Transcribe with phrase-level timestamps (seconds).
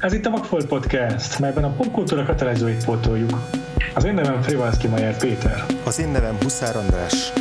[0.00, 3.38] Ez itt a Vagfolt Podcast, melyben a popkultúra kötelezőit pótoljuk.
[3.94, 5.64] Az én nevem Frivalszki Majer Péter.
[5.84, 7.32] Az én nevem Huszár András.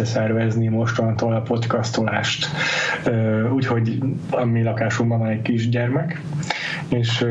[0.00, 2.48] Összeszervezni mostantól a podcastolást.
[3.52, 3.98] Úgyhogy
[4.30, 6.20] a mi lakásunkban van egy kisgyermek,
[6.88, 7.26] és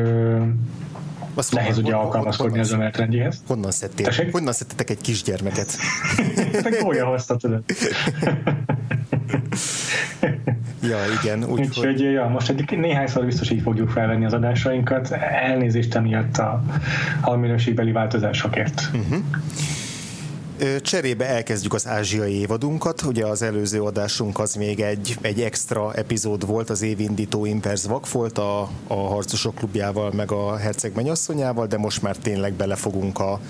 [1.34, 3.42] Azt nehéz honnan- ugye alkalmazkodni honnan- az ömetrendjéhez.
[3.46, 4.04] Honnan szedtél?
[4.04, 4.32] Tessék?
[4.32, 5.76] Honnan szedtetek egy kisgyermeket?
[6.82, 7.62] Gólya hozta, tudod.
[10.82, 15.10] Ja, igen, úgyhogy Úgyhogy ja, most egy néhányszor biztos így fogjuk felvenni az adásainkat.
[15.42, 16.62] Elnézést emiatt a
[17.20, 18.90] hangminőségbeli változásokért.
[18.92, 18.98] Ö,
[20.82, 23.02] cserébe elkezdjük az ázsiai évadunkat.
[23.02, 28.38] Ugye az előző adásunk az még egy, egy extra epizód volt, az évindító Inverse Vakfolt
[28.38, 33.40] a, a Harcosok klubjával, meg a Herceg mennyasszonyával, de most már tényleg belefogunk a,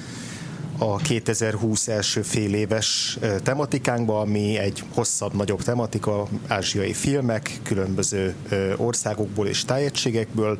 [0.79, 8.35] a 2020 első fél éves tematikánkba, ami egy hosszabb, nagyobb tematika, ázsiai filmek, különböző
[8.77, 10.59] országokból és tájegységekből,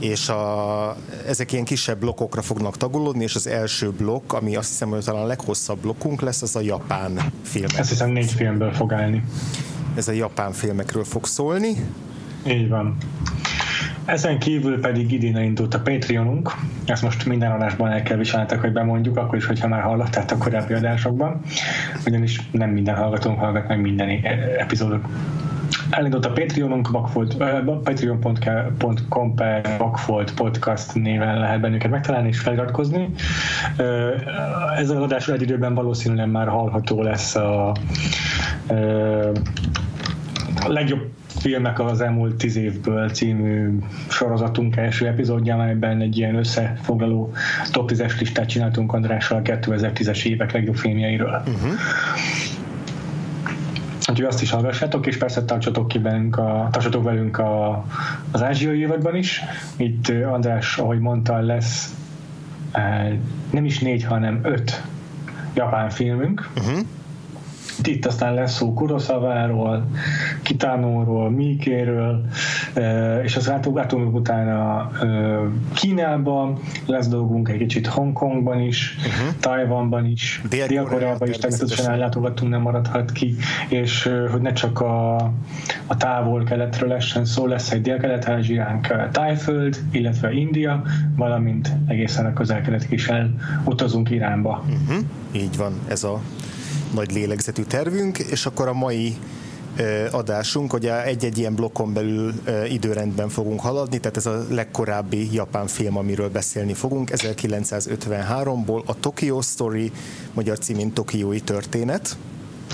[0.00, 4.88] és a, ezek ilyen kisebb blokkokra fognak tagolódni, és az első blokk, ami azt hiszem,
[4.88, 7.78] hogy talán a leghosszabb blokkunk lesz, az a japán filmek.
[7.78, 9.24] Ezt hiszem négy filmből fog állni.
[9.96, 11.74] Ez a japán filmekről fog szólni.
[12.46, 12.96] Így van.
[14.04, 16.50] Ezen kívül pedig idén elindult a Patreonunk,
[16.84, 20.72] ezt most minden adásban el kell viselnetek, hogy bemondjuk, akkor is, hogyha már hallottátok korábbi
[20.74, 21.40] adásokban,
[22.06, 25.04] ugyanis nem minden hallgatónk hallgat meg minden e- epizódot.
[25.90, 27.36] Elindult a Patreonunk, Vakfolt,
[27.82, 33.08] patreon.com per Vakfolt podcast néven lehet bennünket megtalálni és feliratkozni.
[33.76, 34.14] Ö,
[34.76, 37.68] Ezzel az adással egy időben valószínűleg már hallható lesz a,
[40.62, 43.78] a legjobb filmek az elmúlt tíz évből című
[44.08, 47.32] sorozatunk első epizódja, amelyben egy ilyen összefoglaló
[47.70, 51.42] top 10-es listát csináltunk Andrással a 2010-es évek legjobb filmjeiről.
[51.46, 51.72] Uh-huh.
[54.10, 57.84] Úgyhogy azt is hallgassátok, és persze tartsatok, ki velünk a, tartsatok velünk a,
[58.30, 59.42] az ázsiai évadban is.
[59.76, 61.94] Itt András, ahogy mondta, lesz
[63.50, 64.82] nem is négy, hanem öt
[65.54, 66.50] japán filmünk.
[66.56, 66.78] Uh-huh.
[67.82, 69.86] Itt aztán lesz szó Kurosaváról,
[70.42, 72.26] Kitánóról, Mikéről,
[73.22, 74.90] és az látunk utána
[75.74, 79.34] Kínába, lesz dolgunk egy kicsit Hongkongban is, uh-huh.
[79.40, 83.36] Tajvanban is, Dél-Koreában is természetesen ellátogatunk, nem maradhat ki,
[83.68, 85.14] és hogy ne csak a,
[85.86, 90.82] a távol-keletről lessen szó, lesz egy dél-kelet-ázsiánk, Tájföld, illetve India,
[91.16, 94.64] valamint egészen a közel-keletig is elutazunk Iránba.
[94.64, 95.04] Uh-huh.
[95.32, 96.20] Így van, ez a
[96.94, 99.16] nagy lélegzetű tervünk, és akkor a mai
[100.10, 102.32] adásunk, ugye egy-egy ilyen blokkon belül
[102.68, 109.40] időrendben fogunk haladni, tehát ez a legkorábbi japán film, amiről beszélni fogunk, 1953-ból a Tokyo
[109.40, 109.92] Story,
[110.32, 112.16] magyar címén Tokiói történet.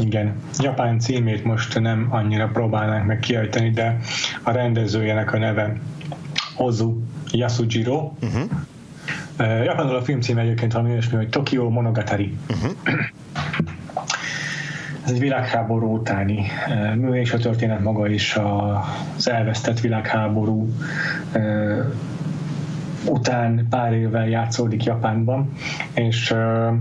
[0.00, 4.00] Igen, Japán címét most nem annyira próbálnánk meg kiejteni, de
[4.42, 5.80] a rendezőjének a neve
[6.56, 8.12] Ozu Yasujiro.
[8.22, 8.50] Uh-huh.
[9.64, 12.36] Japánul a film címe egyébként valami olyasmi, hogy Tokyo Monogatari.
[12.50, 12.72] Uh-huh.
[15.06, 18.36] Ez egy világháború utáni eh, mű, és a történet maga is
[19.16, 20.68] az elvesztett világháború
[21.32, 21.84] eh,
[23.08, 25.52] után pár évvel játszódik Japánban,
[25.94, 26.72] és eh,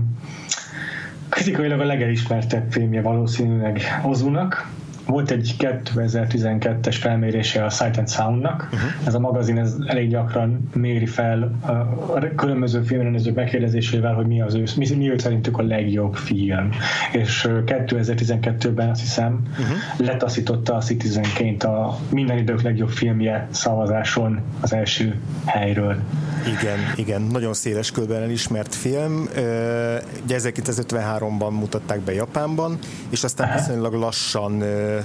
[1.28, 4.70] kritikailag a legelismertebb filmje valószínűleg Ozunak.
[5.06, 8.68] Volt egy 2012-es felmérése a Sight and Soundnak.
[8.72, 8.90] Uh-huh.
[9.06, 14.54] Ez a magazin ez elég gyakran méri fel a különböző filmrendezők megkérdezésével, hogy mi az
[14.54, 16.70] ő, mi, mi őt szerintük a legjobb film.
[17.12, 20.06] És ö, 2012-ben azt hiszem uh-huh.
[20.06, 25.96] letaszította a Citizenként a minden idők legjobb filmje szavazáson az első helyről.
[26.60, 29.28] Igen, igen, nagyon széles körben elismert film.
[30.24, 32.78] Ugye 1953-ban mutatták be Japánban,
[33.10, 34.62] és aztán viszonylag lassan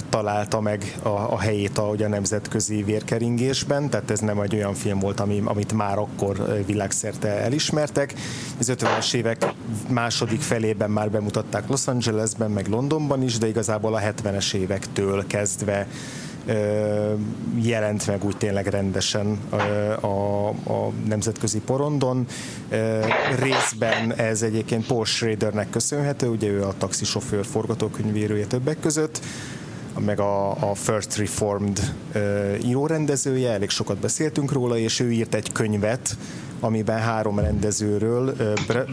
[0.10, 5.00] találta meg a, a helyét a, a nemzetközi vérkeringésben, tehát ez nem egy olyan film
[5.00, 8.14] volt, ami, amit már akkor világszerte elismertek.
[8.60, 9.54] Az 50-es évek
[9.90, 15.88] második felében már bemutatták Los Angelesben, meg Londonban is, de igazából a 70-es évektől kezdve
[17.62, 19.40] jelent meg úgy tényleg rendesen
[20.02, 22.26] a, a nemzetközi porondon.
[23.40, 29.22] Részben ez egyébként Paul Schradernek köszönhető, ugye ő a taxisofőr forgatókönyvírója többek között.
[30.00, 35.52] Meg a, a First Reformed uh, írórendezője, elég sokat beszéltünk róla, és ő írt egy
[35.52, 36.18] könyvet,
[36.62, 38.36] amiben három rendezőről,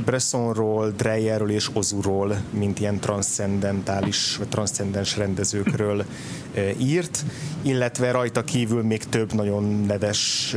[0.04, 6.04] Bressonról, Dreyerről és Ozuról, mint ilyen transzcendentális, vagy transzcendens rendezőkről
[6.78, 7.24] írt,
[7.62, 10.56] illetve rajta kívül még több nagyon neves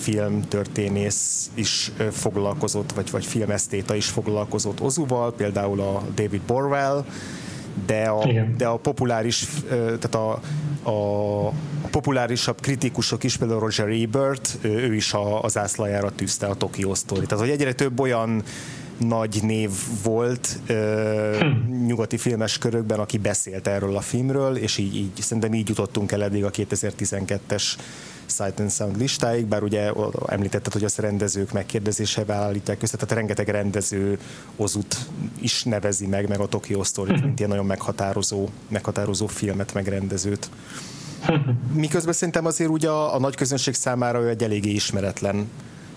[0.00, 7.04] filmtörténész is foglalkozott, vagy, vagy filmesztéta is foglalkozott Ozuval, például a David Borwell,
[7.86, 8.26] de a,
[8.56, 10.40] de a populáris, tehát a,
[10.90, 11.52] a,
[11.90, 17.26] populárisabb kritikusok is, például Roger Ebert, ő is a, az ászlajára tűzte a Tokyo Story.
[17.26, 18.42] Tehát, hogy egyre több olyan
[18.98, 19.70] nagy név
[20.02, 21.86] volt ö, hm.
[21.86, 26.22] nyugati filmes körökben, aki beszélt erről a filmről, és így, így szerintem így jutottunk el
[26.22, 27.62] eddig a 2012-es
[28.28, 29.92] Sight and Sound listáig, bár ugye
[30.26, 34.18] említetted, hogy azt rendezők megkérdezésével állítják össze, tehát rengeteg rendező
[34.56, 34.96] Ozut
[35.40, 40.50] is nevezi meg, meg a Tokyo Story, mint ilyen nagyon meghatározó, meghatározó filmet, meg rendezőt.
[41.72, 45.48] Miközben szerintem azért ugye a, a nagy közönség számára ő egy eléggé ismeretlen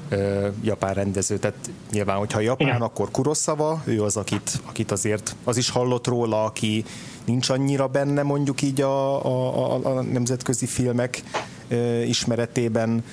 [0.09, 1.37] ö, japán rendező.
[1.37, 1.57] Tehát
[1.91, 2.81] nyilván, hogyha japán, Igen.
[2.81, 6.85] akkor Kurosawa, ő az, akit, akit azért az is hallott róla, aki
[7.25, 11.23] nincs annyira benne mondjuk így a, a, a, a nemzetközi filmek
[12.07, 13.03] ismeretében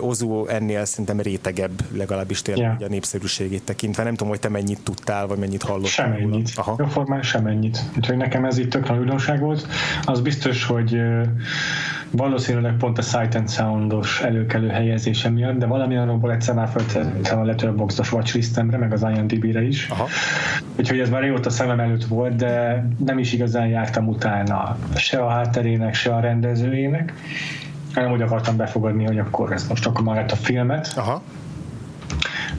[0.00, 2.82] Ozu ennél szerintem rétegebb, legalábbis tényleg yeah.
[2.82, 4.02] a népszerűségét tekintve.
[4.02, 5.88] Nem tudom, hogy te mennyit tudtál, vagy mennyit hallottál.
[5.88, 6.50] Semennyit.
[6.54, 6.88] Aha.
[6.88, 7.78] formán semennyit.
[7.96, 9.66] Úgyhogy nekem ez itt tök nagy újdonság volt.
[10.04, 11.00] Az biztos, hogy
[12.10, 17.38] valószínűleg pont a Sight and Soundos előkelő helyezése miatt, de valami arról egyszer már föltettem
[17.38, 19.88] a Letterboxdos watchlistemre, meg az IMDb-re is.
[19.88, 20.08] Aha.
[20.76, 25.28] Úgyhogy ez már régóta szemem előtt volt, de nem is igazán jártam utána se a
[25.28, 27.12] hátterének, se a rendezőjének
[28.02, 30.92] nem úgy akartam befogadni, hogy akkor ez most akkor magát a filmet.
[30.96, 31.22] Aha.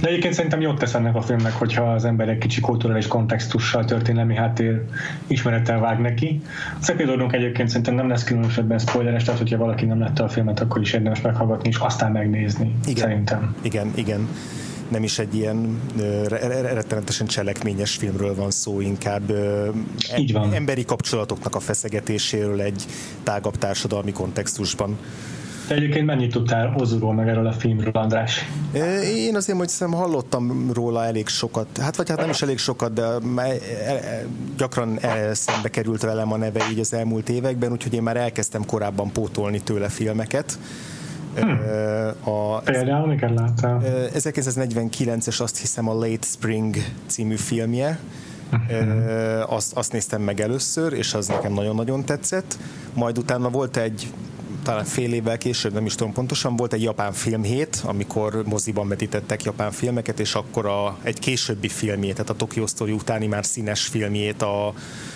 [0.02, 3.86] De egyébként szerintem jót tesz ennek a filmnek, hogyha az ember egy kicsi kulturális kontextussal,
[3.86, 4.82] történelmi háttér
[5.28, 6.42] ismerettel vág neki.
[6.82, 10.60] Az epizódunk egyébként szerintem nem lesz különösebben spoileres, tehát hogyha valaki nem lette a filmet,
[10.60, 12.76] akkor is érdemes meghallgatni, és aztán megnézni.
[12.86, 13.04] Igen.
[13.04, 13.56] Szerintem.
[13.62, 14.28] Igen, igen
[14.90, 15.82] nem is egy ilyen
[16.74, 19.34] rettenetesen cselekményes filmről van szó, inkább
[20.18, 20.54] Így van.
[20.54, 22.86] emberi kapcsolatoknak a feszegetéséről egy
[23.24, 24.98] tágabb társadalmi kontextusban.
[25.70, 28.46] Te egyébként mennyit tudtál Ozuról meg erről a filmről, András?
[29.16, 32.94] Én azért, hogy hiszem, hallottam róla elég sokat, hát vagy hát nem is elég sokat,
[32.94, 34.26] de e, e,
[34.58, 35.00] gyakran
[35.32, 39.60] szembe került velem a neve így az elmúlt években, úgyhogy én már elkezdtem korábban pótolni
[39.60, 40.60] tőle filmeket.
[41.36, 41.60] Hmm.
[42.24, 43.82] A, Például miket láttál?
[44.14, 46.76] 1949-es azt hiszem a Late Spring
[47.08, 48.00] című filmje,
[48.52, 49.54] Uh-huh.
[49.54, 52.58] Azt, azt néztem meg először, és az nekem nagyon-nagyon tetszett.
[52.94, 54.12] Majd utána volt egy
[54.64, 59.44] talán fél évvel később, nem is tudom pontosan, volt egy japán filmhét, amikor moziban vetítettek
[59.44, 63.86] japán filmeket, és akkor a, egy későbbi filmjét, tehát a Tokyo Story utáni már színes
[63.86, 64.68] filmjét, a,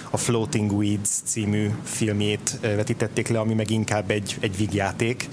[0.09, 5.30] a Floating Weeds című filmjét vetítették le, ami meg inkább egy, egy vígjáték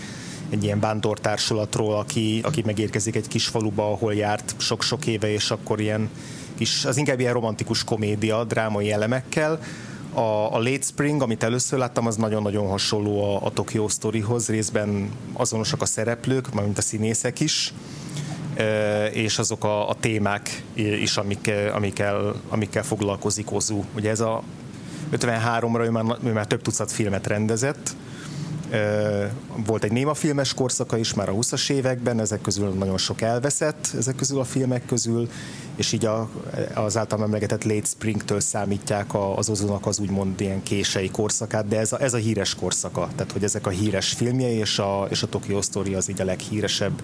[0.51, 5.81] egy ilyen vándortársulatról, aki, aki megérkezik egy kis faluba, ahol járt sok-sok éve, és akkor
[5.81, 6.11] ilyen
[6.57, 9.61] kis, az inkább ilyen romantikus komédia, drámai elemekkel.
[10.15, 15.11] A, a Late Spring, amit először láttam, az nagyon-nagyon hasonló a, a Tokyo Storyhoz, részben
[15.33, 17.73] azonosak a szereplők, mint a színészek is,
[19.13, 23.85] és azok a, a témák is, amik, amikkel, amikkel foglalkozik Ozu.
[23.95, 24.43] Ugye ez a
[25.13, 27.97] 53-ra ő már, ő már több tucat filmet rendezett,
[29.67, 33.89] volt egy néma filmes korszaka is már a 20-as években, ezek közül nagyon sok elveszett,
[33.99, 35.29] ezek közül a filmek közül,
[35.77, 36.29] és így a,
[36.75, 41.93] az általam emlegetett Late Spring-től számítják az ozonak az úgymond ilyen kései korszakát, de ez
[41.93, 45.29] a, ez a híres korszaka, tehát hogy ezek a híres filmjei, és a, és a
[45.29, 47.03] Tokyo Story az így a leghíresebb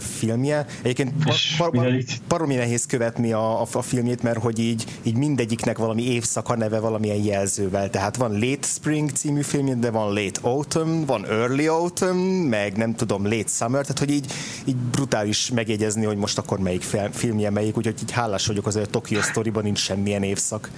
[0.00, 0.66] filmje.
[0.82, 1.92] Egyébként par, par,
[2.28, 6.80] baromi nehéz követni a, a, a filmjét, mert hogy így, így mindegyiknek valami évszaka neve
[6.80, 7.90] valamilyen jelzővel.
[7.90, 12.94] Tehát van Late Spring című filmje, de van Late Autumn, van Early Autumn, meg nem
[12.94, 14.32] tudom, Late Summer, tehát hogy így,
[14.64, 16.82] így brutális megjegyezni, hogy most akkor melyik
[17.12, 20.70] filmje melyik, úgyhogy így hálás vagyok azért a Tokyo Story-ban nincs semmilyen évszak.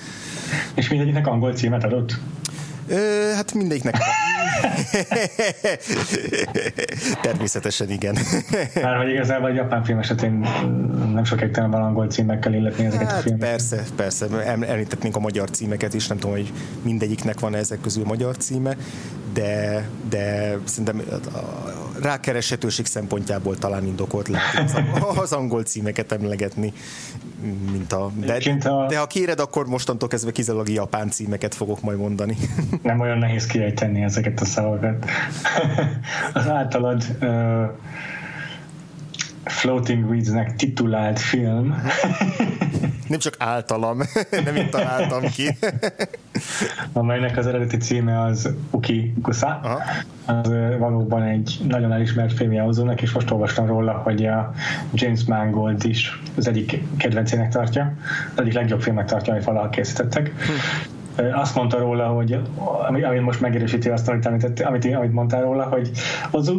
[0.74, 2.18] És mindegyiknek angol címet adott?
[2.88, 3.96] Ö, hát mindegyiknek.
[7.22, 8.16] Természetesen igen.
[8.82, 10.46] Már hogy igazából a japán film esetén
[11.12, 13.48] nem sok értelme van angol címekkel illetni ezeket hát, a filmeket.
[13.48, 14.26] Persze, persze.
[14.46, 16.52] Említettnénk a magyar címeket is, nem tudom, hogy
[16.82, 18.76] mindegyiknek van ezek közül magyar címe,
[19.32, 21.02] de, de szerintem
[21.34, 21.38] a
[22.02, 24.82] rákereshetőség szempontjából talán indokolt lehet
[25.22, 26.72] az angol címeket emlegetni,
[27.72, 28.10] mint a...
[28.14, 28.86] De, a...
[28.86, 32.36] de ha kéred, akkor mostantól kezdve kizárólag japán címeket fogok majd mondani.
[32.82, 35.04] Nem olyan nehéz kiejteni ezeket a szavakat.
[36.34, 37.68] az általad uh,
[39.48, 41.74] Floating Weeds-nek titulált film.
[43.08, 43.98] Nem csak általam,
[44.44, 45.56] nem én találtam ki.
[46.92, 49.60] Amelynek az eredeti címe az Uki Kusa.
[49.62, 49.82] Aha.
[50.24, 54.52] Az valóban egy nagyon elismert filmje Ozónak, és most olvastam róla, hogy a
[54.92, 57.92] James Mangold is az egyik kedvencének tartja,
[58.34, 60.26] az egyik legjobb filmek tartja, amit valaha készítettek.
[60.26, 60.96] Hm
[61.32, 62.38] azt mondta róla, hogy
[62.88, 65.90] ami, ami most megerősíti azt, amit, amit, amit, amit mondtál róla, hogy
[66.30, 66.52] az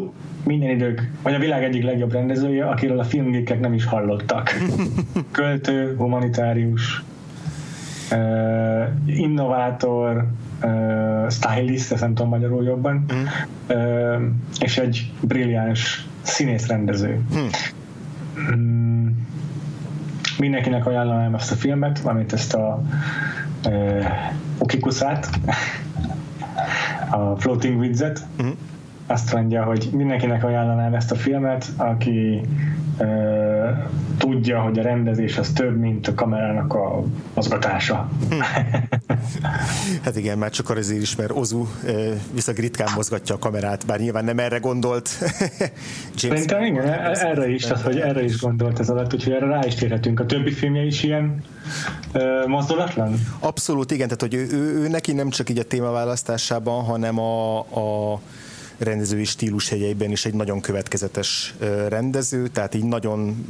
[0.43, 4.51] minden idők, vagy a világ egyik legjobb rendezője, akiről a filmgékek nem is hallottak.
[5.31, 7.03] Költő, humanitárius,
[9.05, 10.27] innovátor,
[10.63, 13.23] uh, stylist, ezt nem tudom magyarul jobban, mm.
[13.69, 14.21] uh,
[14.59, 17.21] és egy brilliáns színész-rendező.
[17.35, 17.47] Mm.
[18.53, 19.27] Um,
[20.37, 22.83] mindenkinek ajánlanám ezt a filmet, valamint ezt a
[23.67, 24.05] uh,
[24.57, 25.29] Okikuszát,
[27.09, 28.49] a Floating Widzet, mm
[29.09, 32.41] azt mondja, hogy mindenkinek ajánlanám ezt a filmet, aki
[34.17, 37.03] tudja, hogy a rendezés az több, mint a kamerának a
[37.33, 38.09] mozgatása.
[40.03, 41.67] hát igen, már csak azért is, mert Ozu
[42.33, 45.07] viszont ritkán mozgatja a kamerát, bár nyilván nem erre gondolt.
[46.15, 49.65] Szerintem igen, e- erre is, tehát, hogy erre is gondolt ez alatt, úgyhogy erre rá
[49.65, 50.19] is térhetünk.
[50.19, 51.43] A többi filmje is ilyen
[52.13, 53.19] uh, mozdulatlan?
[53.39, 57.59] Abszolút, igen, tehát hogy ő, ő, ő neki nem csak így a témaválasztásában, hanem a,
[57.59, 58.19] a
[58.79, 61.55] rendezői stílus hegyeiben is egy nagyon következetes
[61.87, 63.45] rendező, tehát így nagyon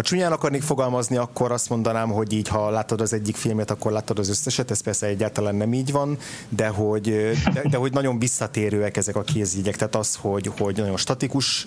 [0.00, 3.92] ha csúnyán akarnék fogalmazni, akkor azt mondanám, hogy így, ha látod az egyik filmet, akkor
[3.92, 7.04] látod az összeset, ez persze egyáltalán nem így van, de hogy,
[7.52, 11.66] de, de hogy nagyon visszatérőek ezek a kézjegyek, tehát az, hogy, hogy nagyon statikus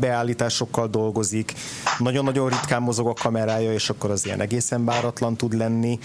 [0.00, 1.52] beállításokkal dolgozik,
[1.98, 5.98] nagyon-nagyon ritkán mozog a kamerája, és akkor az ilyen egészen báratlan tud lenni.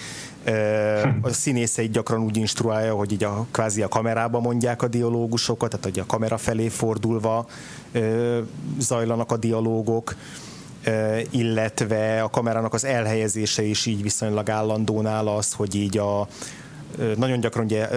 [1.22, 5.86] A színészeit gyakran úgy instruálja, hogy így a, kvázi a kamerába mondják a dialógusokat, tehát
[5.86, 7.48] hogy a kamera felé fordulva
[8.80, 10.16] zajlanak a dialógok
[11.30, 16.28] illetve a kamerának az elhelyezése is így viszonylag állandó nála az, hogy így a
[17.18, 17.88] nagyon gyakran ugye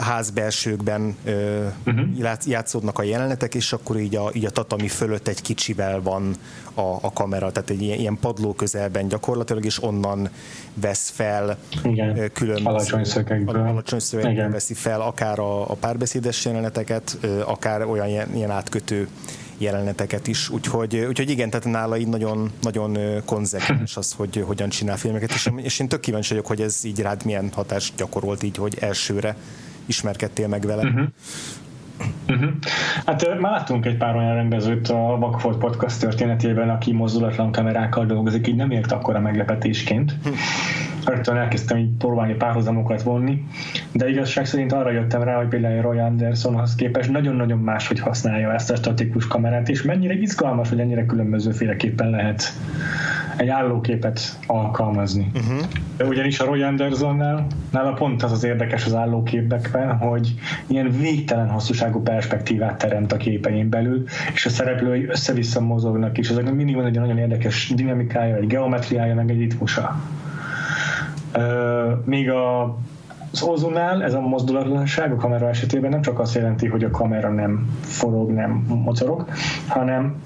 [0.00, 1.16] házbelsőkben
[1.86, 2.36] uh-huh.
[2.46, 6.34] játszódnak a jelenetek, és akkor így a, így a tatami fölött egy kicsivel van
[6.74, 10.28] a, a kamera, tehát egy ilyen, ilyen padló közelben gyakorlatilag, és onnan
[10.74, 12.30] vesz fel Igen.
[12.32, 13.56] különböző alacsony szögekből.
[13.56, 19.08] Alacsony szögekből veszi fel akár a, a párbeszédes jeleneteket, akár olyan ilyen, ilyen átkötő
[19.60, 24.96] jeleneteket is, úgyhogy, úgyhogy igen, tehát nála így nagyon, nagyon konzekvens az, hogy hogyan csinál
[24.96, 28.56] filmeket, és, és én tök kíváncsi vagyok, hogy ez így rád milyen hatást gyakorolt így,
[28.56, 29.36] hogy elsőre
[29.86, 30.82] ismerkedtél meg vele.
[30.82, 31.06] Uh-huh.
[32.28, 32.50] Uh-huh.
[33.06, 38.46] Hát már láttunk egy pár olyan rendezőt a Vakfolt Podcast történetében, aki mozdulatlan kamerákkal dolgozik,
[38.46, 40.14] így nem ért akkora meglepetésként.
[41.04, 43.44] Rögtön elkezdtem így próbálni párhuzamokat vonni,
[43.92, 48.70] de igazság szerint arra jöttem rá, hogy például Roy Andersonhoz képest nagyon-nagyon máshogy használja ezt
[48.70, 52.52] a statikus kamerát, és mennyire izgalmas, hogy ennyire különbözőféleképpen lehet
[53.36, 55.30] egy állóképet alkalmazni.
[55.34, 56.08] Uh-huh.
[56.08, 60.34] Ugyanis a Roy Andersonnál nála pont az az érdekes az állóképekben, hogy
[60.66, 64.04] ilyen végtelen hosszúságú perspektívát teremt a képein belül,
[64.34, 69.14] és a szereplői össze-vissza mozognak, és ezek mindig van egy nagyon érdekes dinamikája, egy geometriája,
[69.14, 70.00] meg egy ritmusa.
[72.04, 72.76] Míg a
[73.32, 77.30] az Ozunál ez a mozdulatlanság a kamera esetében nem csak azt jelenti, hogy a kamera
[77.30, 79.24] nem forog, nem mocorog,
[79.66, 80.22] hanem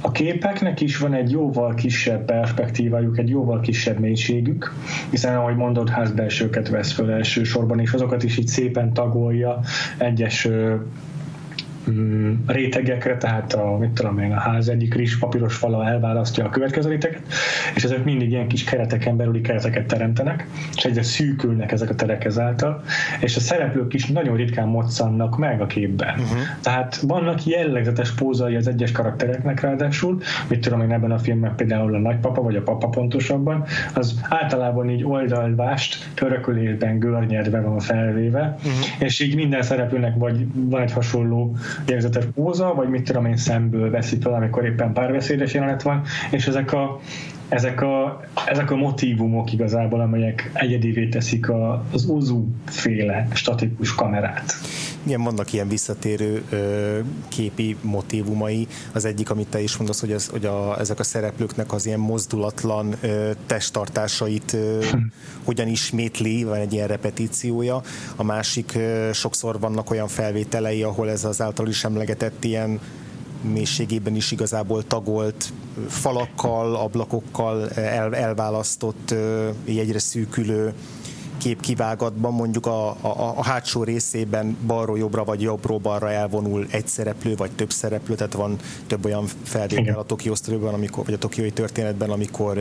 [0.00, 4.72] a képeknek is van egy jóval kisebb perspektívájuk, egy jóval kisebb mélységük,
[5.10, 9.60] hiszen ahogy mondod, házbelsőket vesz föl elsősorban, és azokat is így szépen tagolja
[9.98, 10.48] egyes
[12.46, 16.88] rétegekre, tehát a, mit tudom én, a ház egyik rizs papíros fala elválasztja a következő
[16.88, 17.22] réteget,
[17.74, 22.24] és ezek mindig ilyen kis kereteken belüli kereteket teremtenek, és egyre szűkülnek ezek a terek
[22.24, 22.82] ezáltal,
[23.20, 26.14] és a szereplők is nagyon ritkán moccannak meg a képben.
[26.18, 26.38] Uh-huh.
[26.60, 31.94] Tehát vannak jellegzetes pózai az egyes karaktereknek ráadásul, mit tudom én ebben a filmben például
[31.94, 33.64] a nagypapa, vagy a papa pontosabban,
[33.94, 38.72] az általában így oldalvást törökülésben görnyedve van felvéve, uh-huh.
[38.98, 43.90] és így minden szereplőnek vagy van egy hasonló jegyzetes póza, vagy mit tudom én szemből
[43.90, 47.00] veszi fel, amikor éppen párbeszédes jelenet van, és ezek a,
[47.48, 54.54] ezek a, ezek a motivumok igazából, amelyek egyedivé teszik a, az Ozu féle statikus kamerát.
[55.06, 56.98] Igen, vannak ilyen visszatérő ö,
[57.28, 58.66] képi motivumai.
[58.92, 61.98] Az egyik, amit te is mondasz, hogy, az, hogy a, ezek a szereplőknek az ilyen
[61.98, 64.98] mozdulatlan ö, testtartásait ö, hm.
[65.44, 67.82] hogyan ismétli, van egy ilyen repetíciója.
[68.16, 72.80] A másik, ö, sokszor vannak olyan felvételei, ahol ez az által is emlegetett ilyen
[73.52, 75.52] mélységében is igazából tagolt
[75.88, 79.14] falakkal, ablakokkal el, elválasztott,
[79.66, 80.74] egyre szűkülő
[81.38, 86.86] kép kivágatban mondjuk a, a, a hátsó részében balról jobbra vagy jobbról balra elvonul egy
[86.86, 90.34] szereplő vagy több szereplő, tehát van több olyan felvétel a Tokió
[90.72, 92.60] amikor, vagy a tokiói történetben, amikor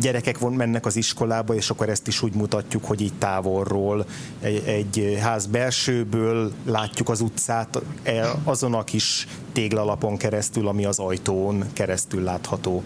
[0.00, 4.06] gyerekek von, mennek az iskolába, és akkor ezt is úgy mutatjuk, hogy így távolról
[4.40, 10.98] egy, egy ház belsőből látjuk az utcát e, azon a kis téglalapon keresztül, ami az
[10.98, 12.82] ajtón keresztül látható.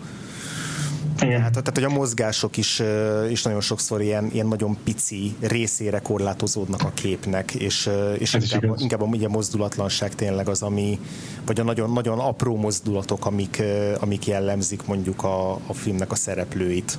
[1.23, 1.41] Igen.
[1.41, 2.83] Hát, tehát, hogy a mozgások is,
[3.31, 9.03] is nagyon sokszor ilyen, ilyen nagyon pici részére korlátozódnak a képnek, és, és inkább, inkább
[9.03, 10.99] a, a mozdulatlanság tényleg az, ami,
[11.47, 13.63] vagy a nagyon, nagyon apró mozdulatok, amik,
[14.01, 16.99] amik jellemzik mondjuk a, a filmnek a szereplőit.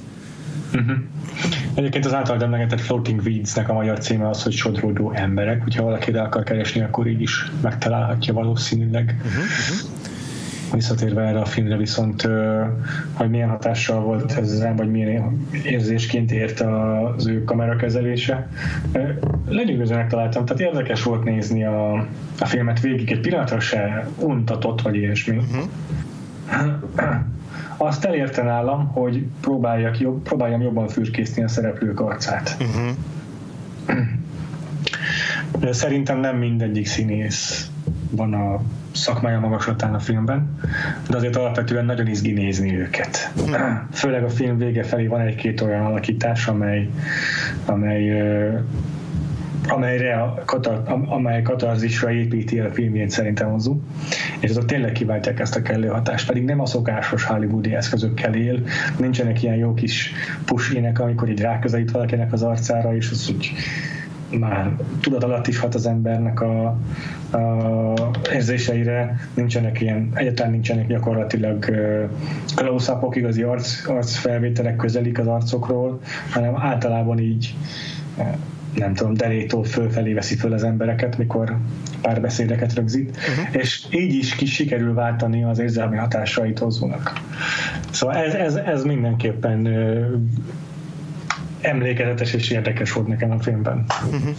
[0.73, 0.97] Uh-huh.
[1.73, 6.13] Egyébként az által emlegetett Floating Weeds-nek a magyar címe az, hogy sodródó emberek, hogyha valaki
[6.13, 9.15] el akar keresni, akkor így is megtalálhatja valószínűleg.
[9.17, 9.43] Uh-huh.
[9.43, 10.06] Uh-huh.
[10.73, 12.29] Visszatérve erre a filmre viszont,
[13.13, 18.49] hogy milyen hatással volt ez rám, vagy milyen érzésként ért az ő kamerakezelése.
[19.47, 21.93] Lenyűgözőnek találtam, tehát érdekes volt nézni a,
[22.39, 25.37] a filmet végig, egy pillanatra se untatott, vagy ilyesmi.
[25.37, 25.63] Uh-huh.
[27.77, 32.57] Azt elérte nálam, hogy próbáljak jobb, próbáljam jobban fürkészni a szereplők arcát.
[32.59, 32.95] Uh-huh.
[35.71, 37.71] Szerintem nem mindegyik színész
[38.11, 38.61] van a
[38.97, 40.59] szakmája magaslatán a filmben,
[41.09, 43.31] de azért alapvetően nagyon izgi nézni őket.
[43.91, 46.89] Főleg a film vége felé van egy-két olyan alakítás, amely,
[47.65, 48.25] amely
[49.69, 53.81] amelyre a katar, amely katarzisra építi a filmjét szerintem hozzú,
[54.39, 58.63] és azok tényleg kiváltják ezt a kellő hatást, pedig nem a szokásos hollywoodi eszközökkel él,
[58.97, 60.11] nincsenek ilyen jó kis
[60.45, 63.51] pusinek, amikor így ráközelít valakinek az arcára, és az úgy
[64.29, 66.65] már tudat alatt is hat az embernek a,
[67.31, 67.93] a
[68.33, 71.65] érzéseire, nincsenek ilyen, egyáltalán nincsenek gyakorlatilag
[72.55, 75.99] close igazi arc, arcfelvételek közelik az arcokról,
[76.31, 77.55] hanem általában így
[78.75, 81.57] nem tudom, derétól fölfelé veszi föl az embereket, mikor
[82.01, 83.61] párbeszédeket rögzít, uh-huh.
[83.61, 87.21] és így is ki sikerül váltani az érzelmi hatásait hozónak.
[87.91, 89.67] Szóval ez, ez, ez mindenképpen
[91.61, 93.85] emlékezetes és érdekes volt nekem a filmben.
[94.05, 94.35] Uh-huh.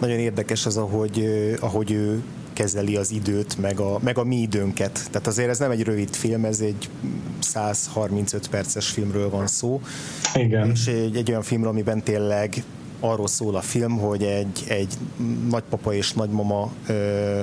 [0.00, 1.24] Nagyon érdekes az, ahogy,
[1.60, 5.06] ahogy ő kezeli az időt, meg a, meg a mi időnket.
[5.10, 6.88] Tehát azért ez nem egy rövid film, ez egy
[7.38, 9.80] 135 perces filmről van szó.
[10.34, 10.70] Igen.
[10.70, 12.62] És egy, egy olyan filmről, amiben tényleg
[13.00, 14.94] arról szól a film, hogy egy, egy
[15.50, 17.40] nagypapa és nagymama ö,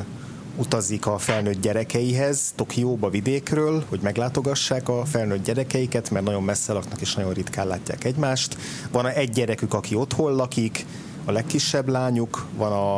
[0.57, 7.01] utazik a felnőtt gyerekeihez Tokióba vidékről, hogy meglátogassák a felnőtt gyerekeiket, mert nagyon messze laknak
[7.01, 8.57] és nagyon ritkán látják egymást.
[8.91, 10.85] Van egy gyerekük, aki otthon lakik,
[11.25, 12.97] a legkisebb lányuk, van a,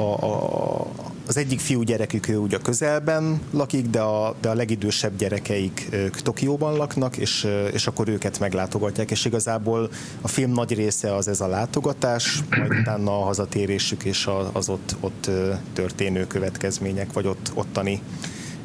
[0.00, 0.86] a, a,
[1.28, 6.20] az egyik fiú gyerekük ő ugye közelben lakik, de a, de a legidősebb gyerekeik ők
[6.20, 11.40] Tokióban laknak, és, és akkor őket meglátogatják, és igazából a film nagy része az ez
[11.40, 15.30] a látogatás, majd utána a hazatérésük és az ott, ott
[15.72, 18.00] történő következmények, vagy ott, ottani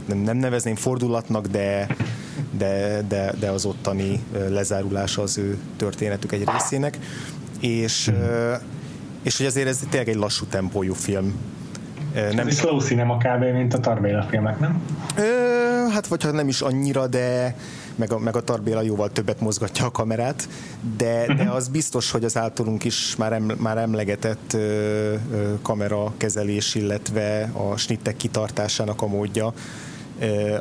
[0.06, 1.96] nem, nem nevezném fordulatnak, de,
[2.58, 6.98] de, de, de az ottani lezárulása az ő történetük egy részének.
[7.60, 8.12] És,
[9.24, 11.34] és hogy azért ez tényleg egy lassú tempójú film
[12.34, 13.44] nem is slow cinema kb.
[13.44, 14.82] mint a Tarbéla filmek, nem?
[15.18, 15.24] Ö,
[15.92, 17.56] hát vagy ha nem is annyira, de
[17.96, 20.48] meg a, meg a Tarbéla jóval többet mozgatja a kamerát,
[20.98, 21.52] de, de mhm.
[21.52, 27.78] az biztos, hogy az általunk is már, em, már emlegetett ö, ö, kamerakezelés, illetve a
[27.78, 29.54] snittek kitartásának a módja,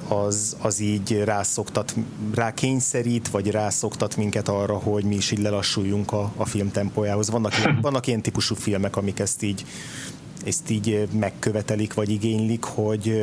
[0.08, 1.94] az, az így rászoktat,
[2.34, 7.30] rákényszerít, vagy rászoktat minket arra, hogy mi is így lelassuljunk a, a film tempójához.
[7.30, 9.64] Vannak, vannak ilyen típusú filmek, amik ezt így
[10.46, 13.22] ezt így megkövetelik, vagy igénylik, hogy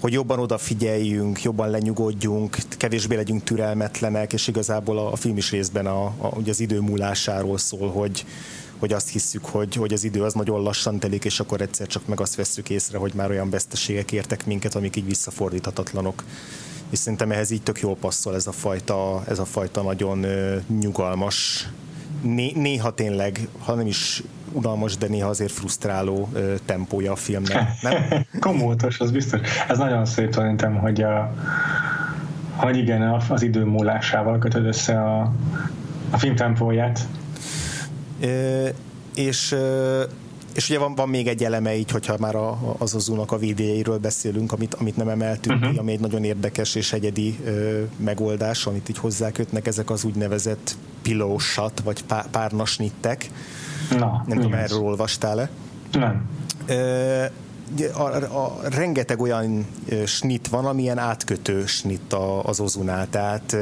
[0.00, 5.86] hogy jobban odafigyeljünk, jobban lenyugodjunk, kevésbé legyünk türelmetlenek, és igazából a, a film is részben
[5.86, 8.26] a, a, ugye az idő múlásáról szól, hogy,
[8.78, 12.06] hogy azt hisszük, hogy, hogy az idő az nagyon lassan telik, és akkor egyszer csak
[12.06, 16.24] meg azt vesszük észre, hogy már olyan veszteségek értek minket, amik így visszafordíthatatlanok.
[16.90, 20.26] És szerintem ehhez így tök jól passzol ez a fajta, ez a fajta nagyon
[20.80, 21.68] nyugalmas
[22.22, 27.68] né, néha tényleg, ha nem is unalmas, de néha azért frusztráló ö, tempója a filmnek.
[27.82, 27.94] Nem?
[28.40, 29.40] Komótos, az biztos.
[29.68, 31.34] Ez nagyon szép szerintem, hogy a,
[32.56, 35.32] hogy igen, az idő múlásával kötöd össze a,
[36.10, 37.00] a film tempóját.
[38.20, 38.68] Ö,
[39.14, 39.56] és
[40.54, 43.98] és ugye van, van még egy eleme így, hogyha már a, az azónak a védjeiről
[43.98, 45.72] beszélünk, amit, amit nem emeltünk uh-huh.
[45.72, 50.76] ki, ami egy nagyon érdekes és egyedi ö, megoldás, amit így hozzákötnek, ezek az úgynevezett
[51.02, 53.30] pillow shot, vagy pá, párnasnittek.
[53.98, 55.50] Na, nem tudom, erről olvastál-e?
[55.92, 56.28] Nem.
[56.66, 57.24] Ö,
[57.94, 59.66] a, a, rengeteg olyan
[60.06, 63.56] snit van, amilyen átkötő snit az Ozunál, tehát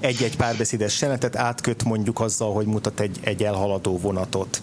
[0.00, 4.62] egy-egy párbeszédes jelenetet átköt mondjuk azzal, hogy mutat egy, egy elhaladó vonatot,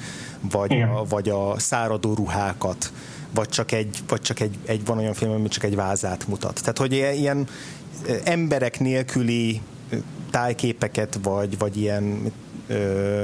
[0.52, 2.91] vagy a, vagy a száradó ruhákat,
[3.34, 6.60] vagy csak, egy, vagy csak egy, egy, van olyan film, ami csak egy vázát mutat.
[6.60, 7.48] Tehát, hogy ilyen
[8.24, 9.62] emberek nélküli
[10.32, 12.32] tájképeket, vagy, vagy ilyen
[12.67, 13.24] ö,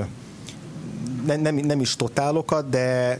[1.26, 3.20] nem, nem, nem is totálokat, de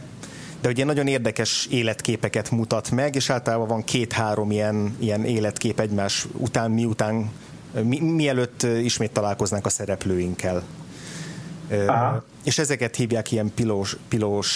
[0.60, 6.26] de ugye nagyon érdekes életképeket mutat meg, és általában van két-három ilyen, ilyen életkép egymás
[6.32, 7.30] után, miután,
[7.82, 10.62] mi, mielőtt ismét találkoznánk a szereplőinkkel.
[11.86, 12.24] Aha.
[12.44, 14.48] És ezeket hívják ilyen pilós, pilós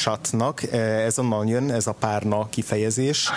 [0.00, 3.30] satnak, ez onnan jön, ez a párna kifejezés,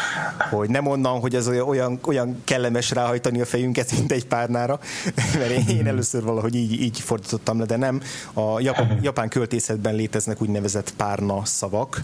[0.50, 4.80] hogy nem onnan, hogy ez olyan, olyan kellemes ráhajtani a fejünket, mint egy párnára,
[5.40, 8.02] mert én először valahogy így, így fordítottam le, de nem.
[8.34, 12.04] A japán, japán költészetben léteznek úgynevezett párna szavak,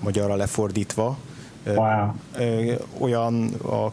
[0.00, 1.18] magyarra lefordítva.
[1.66, 2.10] Wow.
[2.98, 3.90] Olyan a,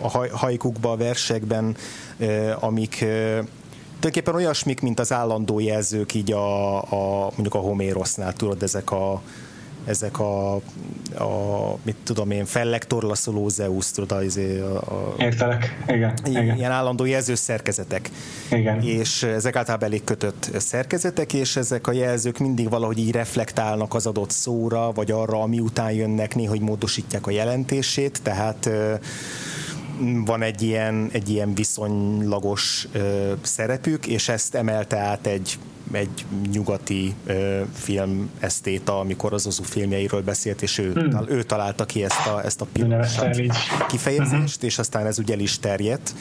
[0.00, 1.76] a hajkukba, a versekben,
[2.60, 3.04] amik
[4.02, 9.22] tulajdonképpen olyasmik, mint az állandó jelzők így a, a mondjuk a Homérosznál, tudod, ezek a
[9.84, 16.56] ezek a, a mit tudom én, fellektorlaszoló Zeus, tudod, az, a, a, Értelek, igen, igen.
[16.56, 18.10] Ilyen állandó jelző szerkezetek.
[18.50, 18.82] Igen.
[18.82, 24.06] És ezek általában elég kötött szerkezetek, és ezek a jelzők mindig valahogy így reflektálnak az
[24.06, 28.70] adott szóra, vagy arra, ami után jönnek, néha hogy módosítják a jelentését, tehát
[30.24, 35.58] van egy ilyen, egy ilyen viszonylagos ö, szerepük, és ezt emelte át egy,
[35.92, 41.24] egy nyugati ö, film esztéta, amikor az Ozu filmjeiről beszélt, és ő, hmm.
[41.28, 42.66] ő találta ki ezt a, ezt a
[43.88, 44.64] kifejezést, uh-huh.
[44.64, 46.14] és aztán ez ugye el is terjedt.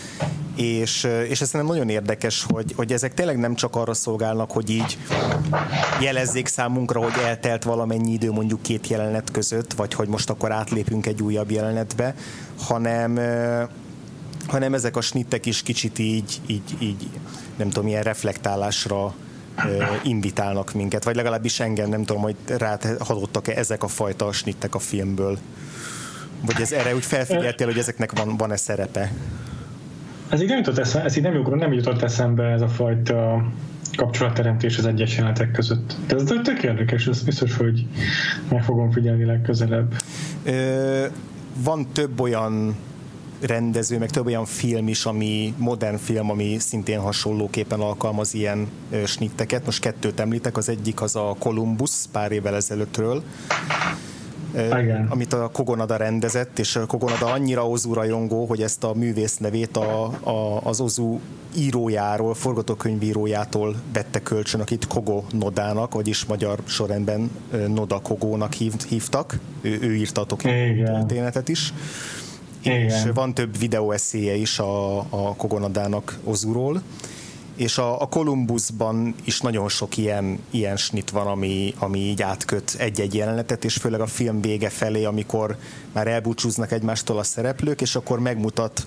[0.55, 4.69] És, és ez nem nagyon érdekes, hogy, hogy ezek tényleg nem csak arra szolgálnak, hogy
[4.69, 4.97] így
[6.01, 11.05] jelezzék számunkra, hogy eltelt valamennyi idő mondjuk két jelenet között, vagy hogy most akkor átlépünk
[11.05, 12.15] egy újabb jelenetbe,
[12.67, 13.19] hanem
[14.47, 17.07] hanem ezek a snittek is kicsit így, így, így
[17.55, 19.13] nem tudom, ilyen reflektálásra
[20.03, 25.37] invitálnak minket, vagy legalábbis engem, nem tudom, hogy rátadottak-e ezek a fajta snittek a filmből.
[26.45, 29.11] Vagy ez erre úgy felfigyeltél, hogy ezeknek van, van-e szerepe?
[30.29, 33.45] Ez így nem jutott, eszembe, ez így nem, nem jutott eszembe ez a fajta
[33.95, 35.95] kapcsolatteremtés az egyes jelenetek között.
[36.07, 37.85] De ez tök érdekes, ez biztos, hogy
[38.49, 39.93] meg fogom figyelni legközelebb.
[40.43, 41.05] Ö,
[41.55, 42.75] van több olyan
[43.41, 48.67] rendező, meg több olyan film is, ami modern film, ami szintén hasonlóképpen alkalmaz ilyen
[49.05, 49.65] snitteket.
[49.65, 53.23] Most kettőt említek, az egyik az a Columbus pár évvel ezelőttről,
[54.53, 55.07] igen.
[55.09, 59.77] amit a Kogonada rendezett, és a Kogonada annyira Ozu rajongó, hogy ezt a művész nevét
[59.77, 61.19] a, a, az Ozu
[61.55, 67.31] írójáról, forgatókönyvírójától vette kölcsön, akit Kogo Nodának, vagyis magyar sorrendben
[67.67, 69.39] Noda Kogónak hív, hívtak.
[69.61, 71.73] Ő, ő írta a történetet is.
[72.61, 72.79] Igen.
[72.79, 76.81] És van több videóeszéje is a, a Kogonadának Ozuról
[77.61, 82.75] és a, a Columbusban is nagyon sok ilyen, ilyen snit van, ami, ami így átköt
[82.77, 85.57] egy-egy jelenetet, és főleg a film vége felé, amikor
[85.91, 88.85] már elbúcsúznak egymástól a szereplők, és akkor megmutat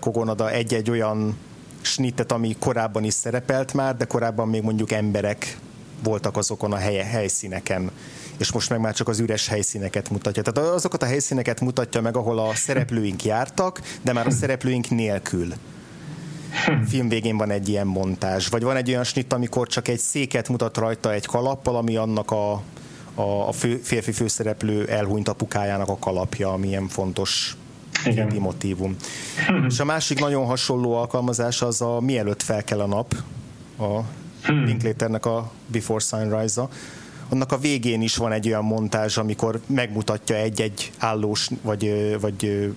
[0.00, 1.36] Kogonada egy-egy olyan
[1.80, 5.58] snittet, ami korábban is szerepelt már, de korábban még mondjuk emberek
[6.02, 7.90] voltak azokon a hely, helyszíneken
[8.38, 10.42] és most meg már csak az üres helyszíneket mutatja.
[10.42, 15.52] Tehát azokat a helyszíneket mutatja meg, ahol a szereplőink jártak, de már a szereplőink nélkül.
[16.90, 20.48] Film végén van egy ilyen montázs, vagy van egy olyan snit, amikor csak egy széket
[20.48, 22.52] mutat rajta egy kalappal, ami annak a,
[23.14, 27.56] a, a fő, férfi főszereplő elhunyt apukájának a kalapja, ami ilyen fontos
[28.04, 28.36] Igen.
[28.38, 28.96] motívum.
[29.68, 33.14] És a másik nagyon hasonló alkalmazás az a Mielőtt fel kell a nap,
[33.78, 34.00] a
[34.46, 36.68] Linklaternek a Before Sunrise-a,
[37.32, 42.70] annak a végén is van egy olyan montázs, amikor megmutatja egy-egy állós vagy, vagy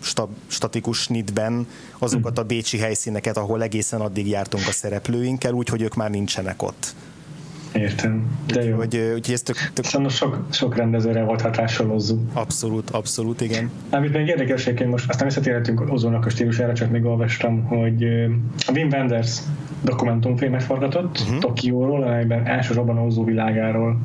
[0.48, 6.10] statikus snitben azokat a bécsi helyszíneket, ahol egészen addig jártunk a szereplőinkkel, úgyhogy ők már
[6.10, 6.96] nincsenek ott.
[7.76, 8.78] Értem, de jó.
[8.78, 9.86] Úgy, úgy ez tök, tök...
[9.86, 12.18] Szóval sok, sok rendezőre volt hatással Ozu.
[12.34, 13.70] Abszolút, abszolút, igen.
[13.90, 18.04] Amit még érdekes, hogy most aztán visszatérhetünk Ozónak a stílusára, csak még olvastam, hogy
[18.68, 19.40] a Wim Wenders
[19.82, 21.38] dokumentumfilmet forgatott uh-huh.
[21.38, 24.00] Tokióról, amelyben elsősorban Ozó világáról,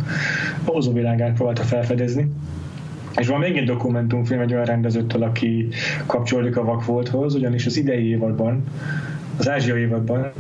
[0.65, 2.31] Ozó világát próbálta felfedezni.
[3.17, 5.69] És van még egy dokumentumfilm egy olyan rendezőtől, aki
[6.07, 8.65] kapcsolódik a vakvolthoz, ugyanis az idei évadban,
[9.37, 10.33] az ázsiai évadban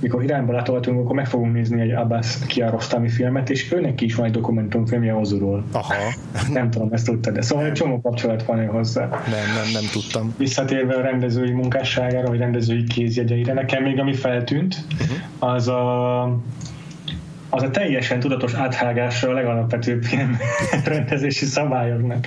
[0.00, 4.26] mikor Iránba látogatunk, akkor meg fogunk nézni egy Abbas Kiarostami filmet, és őnek is van
[4.26, 5.64] egy dokumentumfilmje Ozuról.
[5.72, 5.94] Aha.
[6.52, 9.08] Nem tudom, ezt tudtad, de szóval egy csomó kapcsolat van hozzá.
[9.08, 9.18] Nem,
[9.54, 10.34] nem, nem tudtam.
[10.38, 15.52] Visszatérve a rendezői munkásságára, vagy rendezői kézjegyeire, nekem még ami feltűnt, uh-huh.
[15.54, 16.22] az a
[17.50, 20.36] az a teljesen tudatos áthágása a legalapvetőbb ilyen
[20.84, 22.26] rendezési szabályoknak.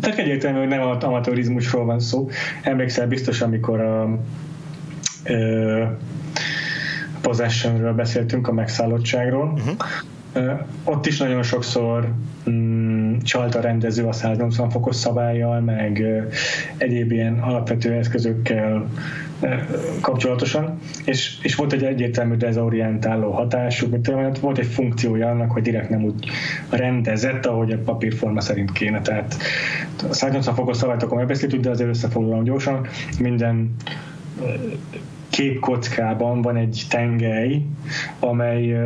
[0.00, 2.28] Tök egyértelmű, hogy nem amatőrizmusról van szó.
[2.62, 4.18] Emlékszel biztos, amikor a
[5.24, 5.84] ö,
[7.22, 9.52] possessionről beszéltünk, a megszállottságról.
[9.52, 9.76] Uh-huh.
[10.84, 12.12] Ott is nagyon sokszor
[12.50, 16.04] mm, csalt a rendező a 180 fokos szabályjal, meg
[16.76, 18.88] egyéb ilyen alapvető eszközökkel
[20.00, 25.62] kapcsolatosan, és, és volt egy egyértelmű dezorientáló hatásuk, mint tudom, volt egy funkciója annak, hogy
[25.62, 26.30] direkt nem úgy
[26.70, 29.00] rendezett, ahogy a papírforma szerint kéne.
[29.00, 29.36] Tehát
[30.08, 32.86] a 180 fokos szabályt akkor megbeszéltük, de azért összefoglalom gyorsan.
[33.18, 33.74] Minden
[35.32, 37.62] képkockában van egy tengely,
[38.20, 38.76] amely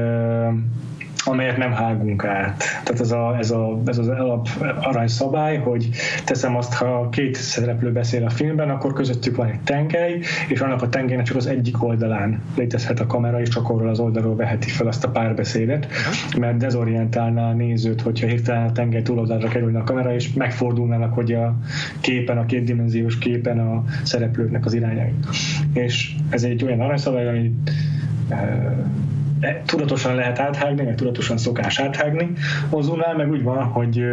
[1.26, 2.58] amelyet nem hágunk át.
[2.58, 4.48] Tehát ez, a, ez, a, ez az alap
[4.80, 5.88] aranyszabály, hogy
[6.24, 10.82] teszem azt, ha két szereplő beszél a filmben, akkor közöttük van egy tengely, és annak
[10.82, 14.68] a tengelynek csak az egyik oldalán létezhet a kamera, és csak arról az oldalról veheti
[14.68, 15.86] fel azt a párbeszédet,
[16.38, 21.32] mert dezorientálná a nézőt, hogyha hirtelen a tengely túloldalra kerülne a kamera, és megfordulnának, hogy
[21.32, 21.56] a
[22.00, 25.12] képen, a kétdimenziós képen a szereplőknek az irányai.
[25.72, 27.52] És ez egy olyan aranyszabály, ami
[29.64, 32.32] tudatosan lehet áthágni, meg tudatosan szokás áthágni.
[32.70, 34.04] Ozunál meg úgy van, hogy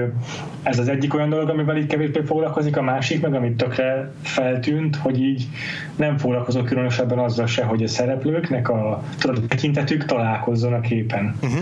[0.64, 4.96] ez az egyik olyan dolog, amivel így kevésbé foglalkozik, a másik meg, amit tökre feltűnt,
[4.96, 5.48] hogy így
[5.96, 11.36] nem foglalkozok különösebben azzal se, hogy a szereplőknek a tudod, tekintetük találkozzon a képen.
[11.42, 11.60] Uh-huh.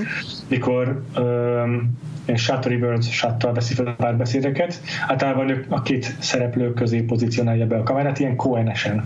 [0.48, 2.00] Mikor um,
[2.36, 7.84] shot reverse shottal veszi fel a párbeszédeket, általában a két szereplő közé pozícionálja be a
[7.84, 9.06] kamerát, ilyen Cohen-esen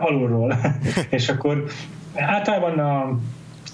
[0.00, 0.54] alulról.
[1.10, 1.64] és akkor
[2.14, 3.18] Általában a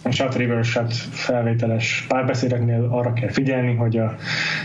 [0.08, 4.16] a shot river shot felvételes párbeszédeknél arra kell figyelni, hogy a,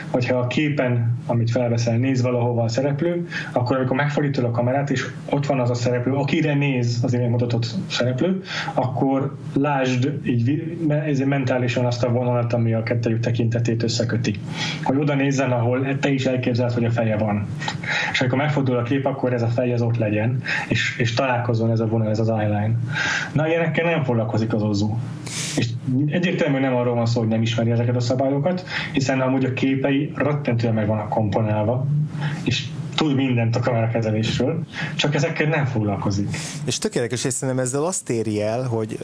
[0.10, 5.06] hogyha a képen, amit felveszel, néz valahova a szereplő, akkor amikor megfordítod a kamerát, és
[5.30, 8.42] ott van az a szereplő, akire néz az én mutatott szereplő,
[8.74, 14.36] akkor lásd így ez mentálisan azt a vonalat, ami a kettőjük tekintetét összeköti.
[14.84, 17.48] Hogy oda nézzen, ahol te is elképzeled, hogy a feje van.
[18.12, 21.80] És amikor megfordul a kép, akkor ez a fej ott legyen, és, és találkozzon ez
[21.80, 22.78] a vonal, ez az eyeline.
[23.34, 24.98] Na, ilyenekkel nem foglalkozik az Ozu.
[25.56, 25.68] És
[26.08, 30.12] egyértelműen nem arról van szó, hogy nem ismeri ezeket a szabályokat, hiszen amúgy a képei
[30.16, 31.88] rettentően meg vannak komponálva,
[32.44, 32.66] és
[32.96, 34.66] tud mindent a kamerakezelésről,
[34.96, 36.38] csak ezekkel nem foglalkozik.
[36.66, 38.98] És tökéletes, és szerintem ezzel azt éri el, hogy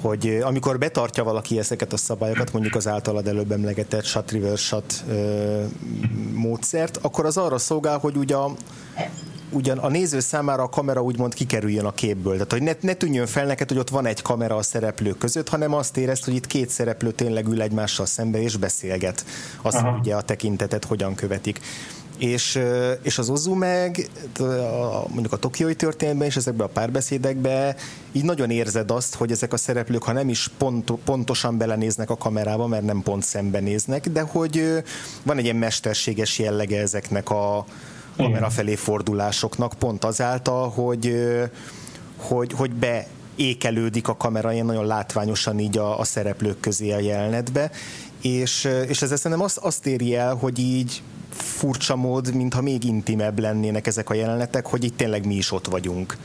[0.00, 5.04] hogy amikor betartja valaki ezeket a szabályokat, mondjuk az általad előbb emlegetett shot reverse shot
[6.34, 8.36] módszert, akkor az arra szolgál, hogy ugye
[9.52, 12.32] ugyan a néző számára a kamera úgymond kikerüljön a képből.
[12.32, 15.48] Tehát, hogy ne, ne tűnjön fel neked, hogy ott van egy kamera a szereplők között,
[15.48, 19.24] hanem azt érezd, hogy itt két szereplő tényleg ül egymással szembe és beszélget.
[19.62, 19.98] Azt, Aha.
[19.98, 21.60] ugye a tekintetet hogyan követik.
[22.18, 22.58] És,
[23.02, 24.10] és az Ozu meg,
[25.08, 27.76] mondjuk a tokiói történetben és ezekben a párbeszédekben
[28.12, 32.16] így nagyon érzed azt, hogy ezek a szereplők, ha nem is pont, pontosan belenéznek a
[32.16, 34.82] kamerába, mert nem pont szembenéznek, de hogy
[35.22, 37.64] van egy ilyen mesterséges jellege ezeknek a,
[38.16, 41.16] kamera felé fordulásoknak pont azáltal, hogy,
[42.16, 46.98] hogy, hogy be ékelődik a kamera ilyen nagyon látványosan így a, a szereplők közé a
[46.98, 47.70] jelenetbe,
[48.20, 53.38] és, és ez szerintem azt, azt éri el, hogy így furcsa mód, mintha még intimebb
[53.38, 56.16] lennének ezek a jelenetek, hogy itt tényleg mi is ott vagyunk.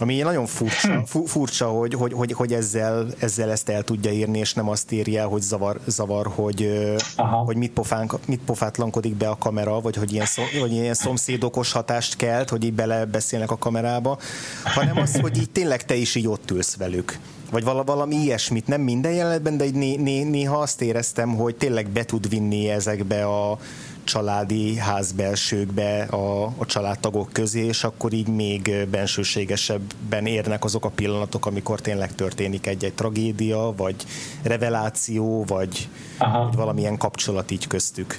[0.00, 1.22] Ami nagyon furcsa, hm.
[1.24, 5.26] furcsa hogy, hogy, hogy, hogy ezzel, ezzel ezt el tudja írni, és nem azt írja,
[5.26, 7.36] hogy zavar, zavar hogy, Aha.
[7.36, 11.72] hogy mit, pofán, mit pofátlankodik be a kamera, vagy hogy ilyen, szom, vagy ilyen szomszédokos
[11.72, 14.18] hatást kelt, hogy így belebeszélnek a kamerába,
[14.64, 17.18] hanem az, hogy így tényleg te is így ott ülsz velük
[17.50, 22.04] vagy valami ilyesmit, nem minden jelenetben, de né, né, néha azt éreztem, hogy tényleg be
[22.04, 23.58] tud vinni ezekbe a
[24.04, 31.46] családi házbelsőkbe a, a családtagok közé, és akkor így még bensőségesebben érnek azok a pillanatok,
[31.46, 33.94] amikor tényleg történik egy-egy tragédia, vagy
[34.42, 38.18] reveláció, vagy, vagy valamilyen kapcsolat így köztük.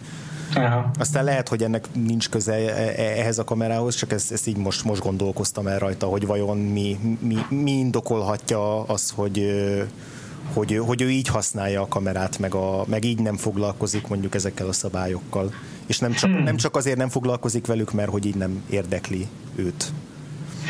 [0.56, 0.91] Aha.
[1.00, 4.58] Aztán lehet, hogy ennek nincs köze e, e, ehhez a kamerához, csak ezt, ezt így
[4.58, 9.46] most, most gondolkoztam el rajta, hogy vajon mi, mi, mi indokolhatja az, hogy
[10.53, 14.67] hogy, hogy ő így használja a kamerát, meg, a, meg így nem foglalkozik mondjuk ezekkel
[14.67, 15.53] a szabályokkal.
[15.85, 16.43] És nem csak, hmm.
[16.43, 19.91] nem csak azért nem foglalkozik velük, mert hogy így nem érdekli őt.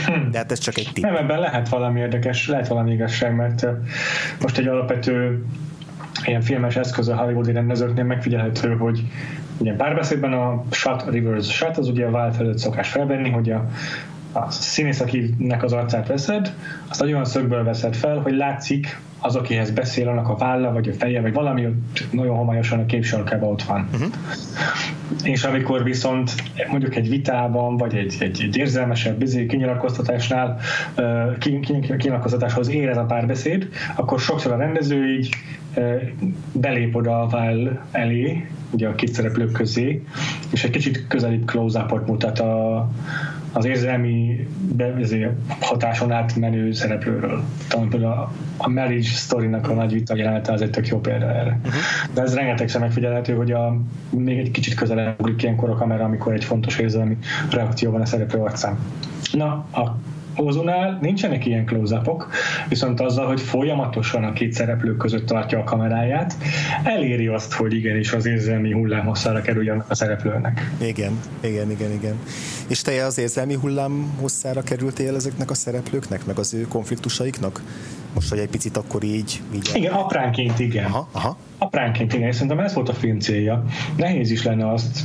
[0.06, 0.32] Hmm.
[0.32, 1.04] De hát ez csak egy tipp.
[1.04, 3.66] Nem, ebben lehet valami érdekes, lehet valami igazság, mert
[4.42, 5.46] most egy alapvető
[6.26, 9.04] ilyen filmes eszköz a hollywoodi rendezőknél megfigyelhető, hogy
[9.58, 13.70] ugye párbeszédben a shot reverse shot, az ugye a vált előtt szokás felvenni, hogy a,
[14.32, 16.54] a színész, akinek az arcát veszed,
[16.88, 20.90] azt egy olyan szögből veszed fel, hogy látszik az, akihez beszél, annak a válla, vagy
[20.90, 21.68] a feje, vagy valami
[22.12, 23.88] nagyon homályosan a képsarkában ott van.
[23.94, 24.10] Uh-huh.
[25.24, 26.32] és amikor viszont
[26.70, 30.60] mondjuk egy vitában, vagy egy, egy, egy érzelmesebb bizony, kinyilatkoztatásnál,
[31.98, 35.30] kinyilatkoztatáshoz ér ez a párbeszéd, akkor sokszor a rendező így
[36.52, 40.04] belép oda a váll elé, ugye a két szereplők közé,
[40.52, 42.90] és egy kicsit közelibb close-upot mutat a,
[43.52, 44.48] az érzelmi
[45.60, 47.44] hatáson átmenő szereplőről.
[47.68, 51.26] Talán például a, a Marriage Story-nak a nagy vita jelenete az egy tök jó példa
[51.26, 51.60] erre.
[51.66, 51.82] Uh-huh.
[52.14, 53.78] De ez rengeteg sem megfigyelhető, hogy a,
[54.10, 57.18] még egy kicsit közelebb ilyenkor a kamera, amikor egy fontos érzelmi
[57.50, 58.78] reakció van a szereplő arcán.
[59.32, 59.96] Na, a
[60.36, 62.02] Ozunál nincsenek ilyen close
[62.70, 66.36] viszont azzal, hogy folyamatosan a két szereplő között tartja a kameráját,
[66.84, 70.72] eléri azt, hogy igenis az érzelmi hullám hosszára kerüljön a szereplőnek.
[70.82, 72.16] Igen, igen, igen, igen.
[72.68, 77.62] És te az érzelmi hullám hosszára kerültél ezeknek a szereplőknek, meg az ő konfliktusaiknak?
[78.14, 79.42] Most, hogy egy picit akkor így...
[79.56, 80.86] így igen, apránként igen.
[80.86, 81.38] Aha, aha.
[81.58, 83.64] Apránként igen, és szerintem ez volt a film célja.
[83.96, 85.00] Nehéz is lenne azt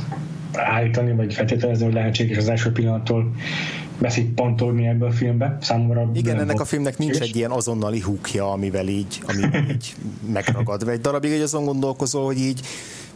[0.53, 3.31] állítani, vagy feltételezni, hogy lehetséges az első pillanattól
[3.97, 5.57] beszippantolni ebből a filmbe.
[5.61, 9.95] Számomra Igen, ennek a filmnek nincs egy ilyen azonnali húkja, amivel így, amivel így
[10.31, 10.89] megragad.
[10.89, 12.61] Egy darabig egy azon gondolkozol, hogy így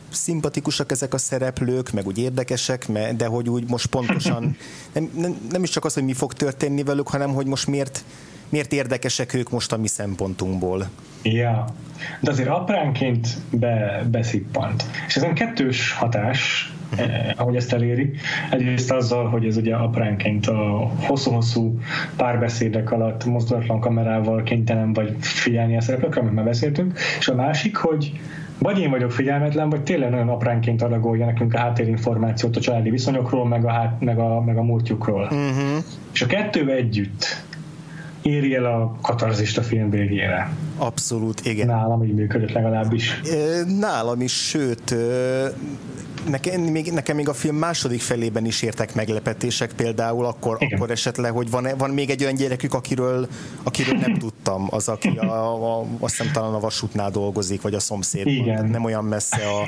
[0.10, 4.56] szimpatikusak ezek a szereplők, meg úgy érdekesek, de hogy úgy most pontosan
[4.94, 8.04] nem, nem, nem is csak az, hogy mi fog történni velük, hanem hogy most miért,
[8.50, 10.90] miért érdekesek ők most a mi szempontunkból.
[11.24, 11.66] Ja,
[12.20, 14.86] de azért apránként be, beszippant.
[15.08, 18.12] És ez egy kettős hatás, eh, ahogy ezt eléri.
[18.52, 21.80] Egyrészt azzal, hogy ez ugye apránként a hosszú-hosszú
[22.16, 27.76] párbeszédek alatt mozdulatlan kamerával kénytelen vagy figyelni a szereplőkre, amit már beszéltünk, és a másik,
[27.76, 28.12] hogy
[28.58, 33.48] vagy én vagyok figyelmetlen, vagy tényleg nagyon apránként adagolja nekünk a háttérinformációt a családi viszonyokról,
[33.48, 35.24] meg a, hát, meg a, meg a múltjukról.
[35.24, 35.84] Uh-huh.
[36.14, 37.44] És a kettő együtt
[38.22, 40.50] éri el a katarzist a film végére.
[40.78, 41.68] Abszolút, igen.
[41.68, 43.22] Nálam így működött legalábbis.
[43.80, 44.96] Nálam is, sőt,
[46.30, 51.32] nekem még, nekem még a film második felében is értek meglepetések, például akkor, akkor esetleg,
[51.32, 53.28] hogy van, van még egy olyan gyerekük, akiről,
[53.64, 57.80] akiről nem tudtam, az, aki a, a, azt hiszem talán a vasútnál dolgozik, vagy a
[57.80, 58.28] szomszéd.
[58.28, 58.66] Igen.
[58.66, 59.62] Nem olyan messze a,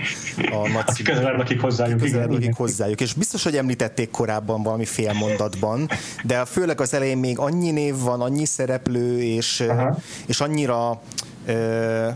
[0.55, 1.99] a nagy Aki közelebb lakik hozzájuk.
[1.99, 3.01] Közelebb lakik hozzájuk.
[3.01, 5.89] És biztos, hogy említették korábban valami fél mondatban,
[6.23, 9.63] de főleg az elején még annyi név van, annyi szereplő, és,
[10.25, 11.01] és annyira
[11.45, 12.07] ö,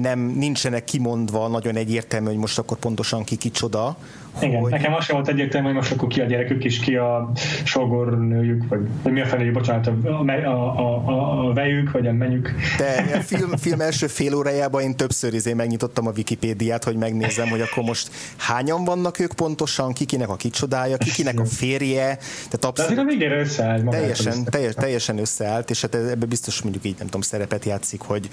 [0.00, 3.96] nem, nincsenek kimondva nagyon egyértelmű, hogy most akkor pontosan ki kicsoda.
[4.40, 4.70] Igen, hogy...
[4.70, 7.30] nekem az sem volt egyértelmű, hogy most akkor ki a gyerekük és ki a
[7.64, 12.12] sogornőjük, vagy, vagy mi a feléjük, bocsánat, a, a, a, a, a vejük, vagy a
[12.12, 12.54] menjük.
[12.78, 17.48] De a film, film első fél órájában én többször izé megnyitottam a Wikipédiát, hogy megnézem,
[17.48, 22.16] hogy akkor most hányan vannak ők pontosan, kikinek a kicsodája, kikinek a férje.
[22.44, 23.88] Tehát abszolút, De a végére összeállt.
[23.88, 28.28] Teljesen, teljes, teljesen összeállt, és hát ebbe biztos mondjuk így nem tudom, szerepet játszik, hogy,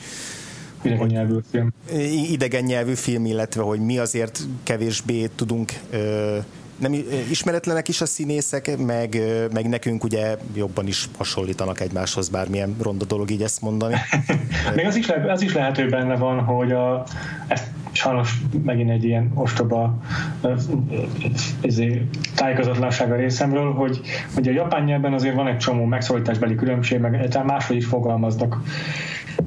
[0.81, 1.73] idegen nyelvű film.
[2.31, 5.71] Idegen nyelvű film, illetve hogy mi azért kevésbé tudunk
[6.81, 6.93] nem
[7.29, 9.21] ismeretlenek is a színészek, meg,
[9.53, 13.95] meg nekünk ugye jobban is hasonlítanak egymáshoz, bármilyen ronda dolog így ezt mondani.
[14.75, 17.03] Még az is, le, az is lehet, hogy benne van, hogy a,
[17.47, 20.01] ezt sajnos megint egy ilyen ostoba
[21.61, 22.03] ezért,
[22.35, 24.01] tájékozatlanság a részemről, hogy,
[24.33, 28.61] hogy a japán nyelven azért van egy csomó megszólításbeli különbség, meg máshogy is fogalmaznak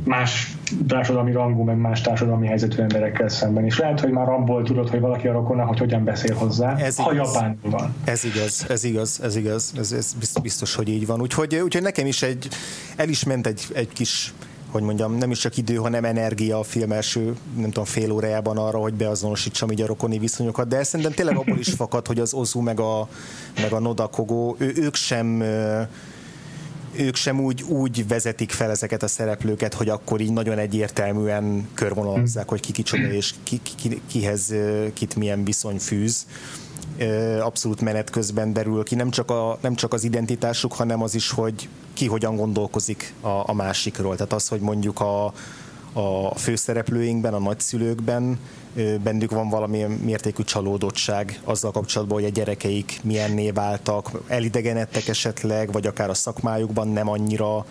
[0.04, 0.56] más
[0.88, 3.64] társadalmi rangú, meg más társadalmi helyzetű emberekkel szemben.
[3.64, 6.96] És lehet, hogy már abból tudod, hogy valaki a rokona, hogy hogyan beszél hozzá, ez
[6.96, 7.38] ha igaz.
[7.62, 7.94] van.
[8.04, 11.20] Ez igaz, ez igaz, ez igaz, ez, ez biztos, hogy így van.
[11.20, 12.48] Úgyhogy, úgyhogy nekem is egy,
[12.96, 14.34] el is ment egy, egy kis
[14.74, 18.56] hogy mondjam, nem is csak idő, hanem energia a film első, nem tudom, fél órájában
[18.56, 22.34] arra, hogy beazonosítsam így a rokoni viszonyokat, de szerintem tényleg abból is fakad, hogy az
[22.34, 23.08] Ozu meg a,
[23.62, 25.44] meg a Noda Kogo, ő, ők sem
[26.96, 32.48] ők sem úgy, úgy vezetik fel ezeket a szereplőket, hogy akkor így nagyon egyértelműen körvonalazzák,
[32.48, 34.54] hogy ki kicsoda és ki, ki, kihez
[34.92, 36.26] kit milyen viszony fűz.
[37.40, 41.30] Abszolút menet közben derül ki nem csak, a, nem csak az identitásuk, hanem az is,
[41.30, 44.16] hogy ki hogyan gondolkozik a, a másikról.
[44.16, 45.32] Tehát az, hogy mondjuk a,
[45.94, 48.38] a főszereplőinkben, a nagyszülőkben
[49.02, 55.86] bennük van valamilyen mértékű csalódottság azzal kapcsolatban, hogy a gyerekeik milyenné váltak, elidegenedtek esetleg, vagy
[55.86, 57.66] akár a szakmájukban nem annyira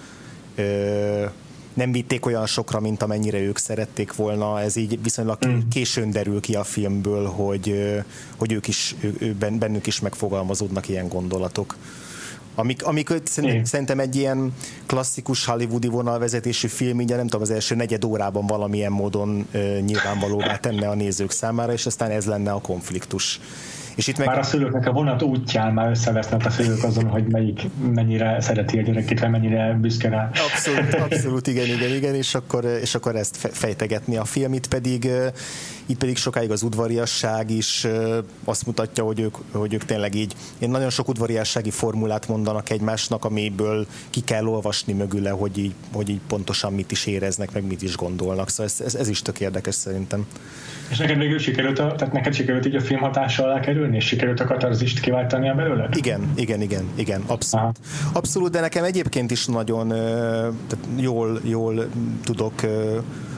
[1.74, 4.62] nem vitték olyan sokra, mint amennyire ők szerették volna.
[4.62, 5.60] Ez így viszonylag mm.
[5.70, 7.94] későn derül ki a filmből, hogy,
[8.38, 8.96] hogy ők is,
[9.60, 11.76] bennük is megfogalmazódnak ilyen gondolatok.
[12.56, 14.54] Amik, amik szerintem, szerintem egy ilyen
[14.86, 20.58] klasszikus hollywoodi vonalvezetésű film, így nem tudom, az első negyed órában valamilyen módon uh, nyilvánvalóvá
[20.58, 23.40] tenne a nézők számára, és aztán ez lenne a konfliktus.
[23.96, 24.28] És itt meg...
[24.28, 27.62] Már a szülőknek a vonat útján már összevesznek a szülők azon, hogy melyik
[27.94, 30.30] mennyire szereti a gyerekét, vagy mennyire büszke rá.
[30.52, 34.54] Abszolút, abszolút, igen, igen, igen, és akkor, és akkor ezt fejtegetni a film.
[34.54, 35.10] Itt pedig
[35.86, 37.88] itt pedig sokáig az udvariasság is
[38.44, 43.26] azt mutatja, hogy ők, hogy ők tényleg így, én nagyon sok udvariassági formulát mondanak egymásnak,
[43.26, 47.82] amiből ki kell olvasni mögüle, hogy így, hogy így pontosan mit is éreznek, meg mit
[47.82, 48.50] is gondolnak.
[48.50, 50.26] Szóval ez, ez, ez is tök érdekes szerintem.
[50.90, 54.06] És neked végül sikerült, a, tehát neked sikerült így a film hatása alá kerülni, és
[54.06, 55.90] sikerült a katarzist kiváltani a belőle?
[55.94, 57.66] Igen, igen, igen, igen, abszolút.
[57.66, 57.74] Aha.
[58.14, 61.90] Abszolút, de nekem egyébként is nagyon tehát jól, jól
[62.24, 62.54] tudok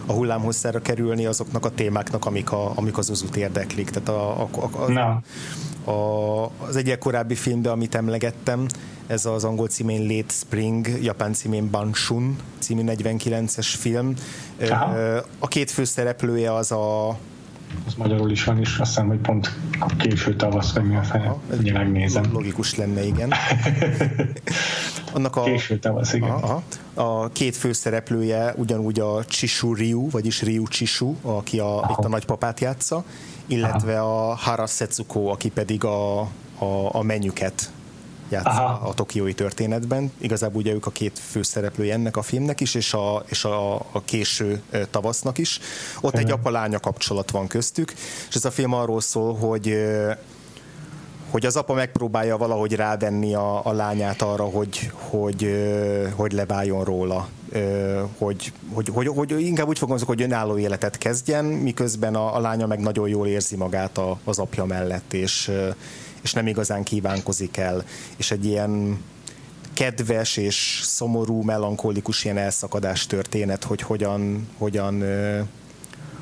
[0.05, 3.89] a hullámhosszára kerülni azoknak a témáknak, amik, a, amik az uzut érdeklik.
[3.89, 8.65] Tehát a, a, a, a, a, az egyik korábbi filmben, amit emlegettem,
[9.07, 14.13] ez az angol címén Late Spring, japán címén Banshun című 49-es film.
[14.69, 15.21] Aha.
[15.39, 17.17] A két főszereplője az a
[17.86, 21.03] az magyarul is van, és azt hiszem, hogy pont a késő tavasz, vagy mi a
[21.03, 21.36] fene.
[21.59, 22.24] Ugye megnézem.
[22.32, 23.34] Logikus lenne, igen.
[25.13, 26.30] Annak a, késő tavasz, igen.
[26.30, 26.63] Aha,
[26.93, 32.59] a két főszereplője ugyanúgy a Chishu Ryu, vagyis Ryu Chishu, aki a, itt a nagypapát
[32.59, 33.03] játsza,
[33.45, 34.30] illetve Aha.
[34.30, 36.30] a Hara Setsuko, aki pedig a, a,
[36.91, 37.72] a menyüket
[38.30, 40.11] játsza a tokiói történetben.
[40.17, 44.01] Igazából ugye ők a két főszereplője ennek a filmnek is, és a, és a, a
[44.05, 44.61] késő
[44.91, 45.59] tavasznak is.
[45.97, 46.19] Ott uh-huh.
[46.19, 47.93] egy apa-lánya kapcsolat van köztük,
[48.30, 49.78] és ez a film arról szól, hogy
[51.30, 55.55] hogy az apa megpróbálja valahogy rávenni a, a lányát arra, hogy, hogy,
[56.15, 57.28] hogy lebáljon róla,
[58.17, 62.65] hogy, hogy, hogy, hogy inkább úgy fogom, hogy önálló életet kezdjen, miközben a, a lánya
[62.65, 65.51] meg nagyon jól érzi magát a, az apja mellett, és,
[66.26, 67.84] és nem igazán kívánkozik el,
[68.17, 68.99] és egy ilyen
[69.73, 75.03] kedves és szomorú, melankolikus ilyen elszakadás történet, hogy hogyan, hogyan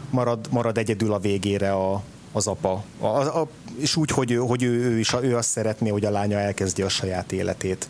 [0.09, 2.83] marad, marad egyedül a végére a, az apa.
[2.99, 3.47] A, a,
[3.77, 6.89] és úgy, hogy, hogy ő, ő is ő azt szeretné, hogy a lánya elkezdje a
[6.89, 7.87] saját életét.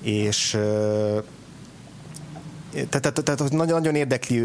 [0.00, 0.58] És
[2.72, 4.38] tehát, tehát, tehát nagyon, nagyon érdekli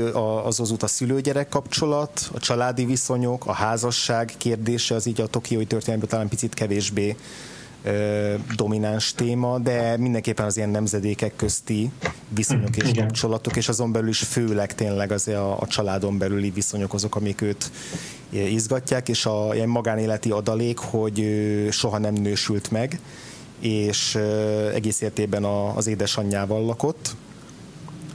[0.45, 5.28] az az út a szülőgyerek kapcsolat, a családi viszonyok, a házasság kérdése, az így a
[5.28, 7.15] tokiói történetben talán picit kevésbé
[7.84, 11.91] ö, domináns téma, de mindenképpen az ilyen nemzedékek közti
[12.30, 13.05] viszonyok és Igen.
[13.05, 17.41] kapcsolatok, és azon belül is főleg tényleg az a, a családon belüli viszonyok azok, amik
[17.41, 17.71] őt
[18.30, 21.25] izgatják, és a ilyen magánéleti adalék, hogy
[21.71, 22.99] soha nem nősült meg,
[23.59, 24.15] és
[24.73, 27.15] egész értében az édesanyjával lakott,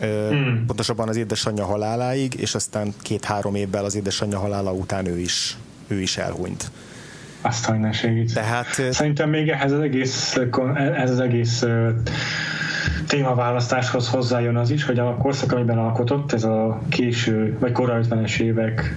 [0.03, 0.66] hmm.
[0.66, 6.00] pontosabban az édesanyja haláláig, és aztán két-három évvel az édesanyja halála után ő is, ő
[6.00, 6.70] is elhunyt.
[7.40, 8.34] Azt hogy ne segít.
[8.34, 10.38] Tehát, Szerintem még ehhez az egész,
[10.96, 11.64] ez az egész
[13.07, 18.40] témaválasztáshoz hozzájön az is, hogy a korszak, amiben alkotott, ez a késő, vagy korai 50-es
[18.40, 18.96] évek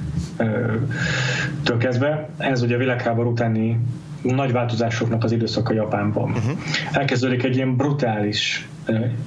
[1.64, 3.80] től kezdve, ez ugye a világháború utáni
[4.22, 6.30] nagy változásoknak az időszaka Japánban.
[6.30, 6.58] Uh-huh.
[6.92, 8.68] Elkezdődik egy ilyen brutális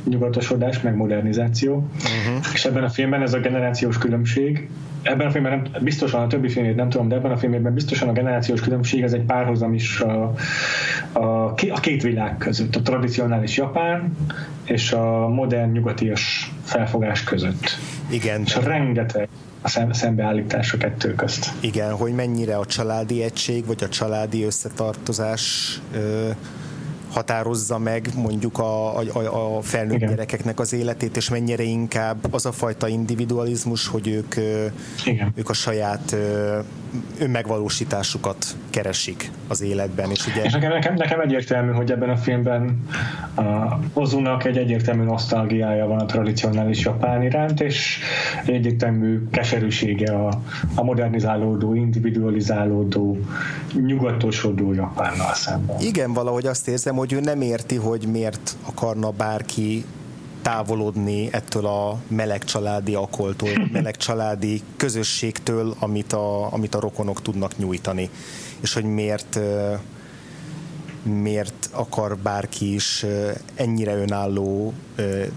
[0.05, 2.45] nyugatosodás, meg modernizáció, uh-huh.
[2.53, 4.69] és ebben a filmben ez a generációs különbség,
[5.03, 8.09] ebben a filmben nem, biztosan a többi filmét nem tudom, de ebben a filmben biztosan
[8.09, 10.35] a generációs különbség, ez egy párhuzam is a,
[11.13, 14.17] a, a két világ között, a tradicionális japán
[14.65, 17.77] és a modern nyugatias felfogás között.
[18.11, 18.43] Igen.
[18.45, 19.29] És rengeteg
[19.63, 21.51] a szembeállítás a kettő közt.
[21.61, 26.29] Igen, hogy mennyire a családi egység, vagy a családi összetartozás ö,
[27.11, 30.09] határozza meg mondjuk a, a, a felnőtt Igen.
[30.09, 34.35] gyerekeknek az életét, és mennyire inkább az a fajta individualizmus, hogy ők,
[35.05, 35.33] Igen.
[35.35, 36.17] ők a saját
[37.19, 40.11] önmegvalósításukat keresik az életben.
[40.11, 40.43] És, ugye...
[40.43, 42.87] és nekem, nekem, nekem egyértelmű, hogy ebben a filmben
[43.37, 47.99] a Ozunak egy egyértelmű nosztalgiája van a tradicionális japán iránt, és
[48.45, 50.29] egy egyértelmű keserűsége a,
[50.75, 53.19] a modernizálódó, individualizálódó,
[53.87, 55.81] nyugatosodó Japánnal szemben.
[55.81, 59.85] Igen, valahogy azt érzem, hogy ő nem érti, hogy miért akarna bárki
[60.43, 67.59] távolodni ettől a meleg családi akoltól, meleg családi közösségtől, amit a, amit a rokonok tudnak
[67.59, 68.11] nyújtani.
[68.61, 69.41] És hogy miért
[71.03, 73.07] miért akar bárki is
[73.55, 74.73] ennyire önálló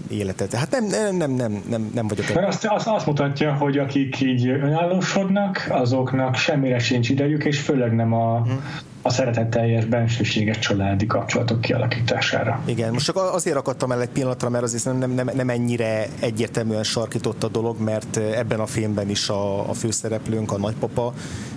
[0.08, 0.54] életet.
[0.54, 2.34] Hát nem, nem, nem, nem, nem, nem vagyok.
[2.34, 7.94] Mert azt, azt, azt mutatja, hogy akik így önállósodnak, azoknak semmire sincs idejük, és főleg
[7.94, 8.62] nem a, hmm
[9.02, 12.62] a szeretetteljes, bensőséges családi kapcsolatok kialakítására.
[12.64, 16.82] Igen, most csak azért akadtam el egy pillanatra, mert azért nem, nem, nem ennyire egyértelműen
[16.82, 21.14] sarkított a dolog, mert ebben a filmben is a, a főszereplőnk, a nagypapa,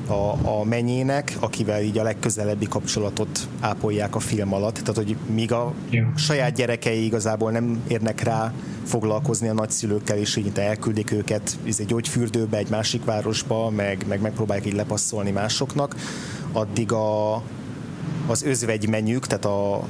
[0.07, 4.73] a, a menyének, akivel így a legközelebbi kapcsolatot ápolják a film alatt.
[4.73, 6.11] Tehát, hogy míg a ja.
[6.15, 8.53] saját gyerekei igazából nem érnek rá
[8.85, 14.21] foglalkozni a nagyszülőkkel, és így elküldik őket egy izé, gyógyfürdőbe, egy másik városba, meg, meg
[14.21, 15.95] megpróbálják így lepasszolni másoknak,
[16.55, 17.35] addig a,
[18.27, 19.83] az özvegymenyük, tehát a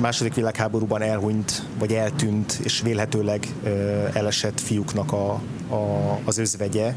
[0.00, 3.68] második világháborúban elhunyt, vagy eltűnt, és vélhetőleg ö,
[4.12, 5.30] elesett fiúknak a,
[5.68, 6.94] a, az özvegye,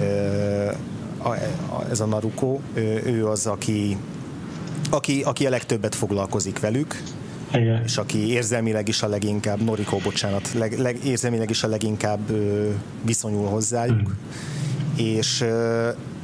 [0.00, 0.70] ö,
[1.18, 2.58] a, a, ez a Naruko,
[3.04, 3.96] ő az, aki,
[4.90, 7.02] aki, aki a legtöbbet foglalkozik velük,
[7.52, 7.82] Igen.
[7.84, 12.70] és aki érzelmileg is a leginkább, Noriko, bocsánat, leg, leg, érzelmileg is a leginkább ö,
[13.02, 14.08] viszonyul hozzájuk.
[14.08, 14.12] Mm.
[14.96, 15.44] És,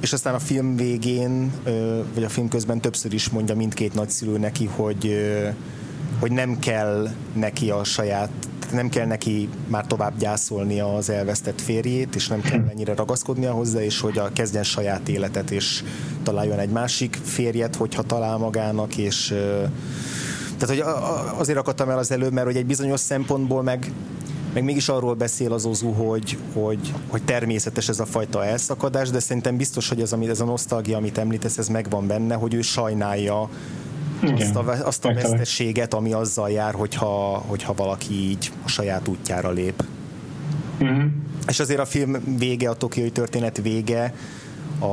[0.00, 1.52] és aztán a film végén,
[2.14, 5.14] vagy a film közben többször is mondja mindkét nagyszülő neki, hogy,
[6.20, 8.30] hogy nem kell neki a saját
[8.72, 13.82] nem kell neki már tovább gyászolni az elvesztett férjét, és nem kell ennyire ragaszkodnia hozzá,
[13.82, 15.84] és hogy a, kezdjen saját életet, és
[16.22, 19.34] találjon egy másik férjet, hogyha talál magának, és
[20.58, 20.82] tehát, hogy
[21.38, 23.92] azért akadtam el az előbb, mert hogy egy bizonyos szempontból meg
[24.52, 29.18] meg mégis arról beszél az Ozu, hogy, hogy, hogy természetes ez a fajta elszakadás, de
[29.18, 33.48] szerintem biztos, hogy ez, ez a nosztalgia, amit említesz, ez megvan benne, hogy ő sajnálja
[34.22, 39.50] azt a, azt a vesztességet, ami azzal jár, hogyha, hogyha valaki így a saját útjára
[39.50, 39.84] lép.
[40.80, 41.02] Uh-huh.
[41.48, 44.14] És azért a film vége, a tokiai történet vége,
[44.78, 44.84] a,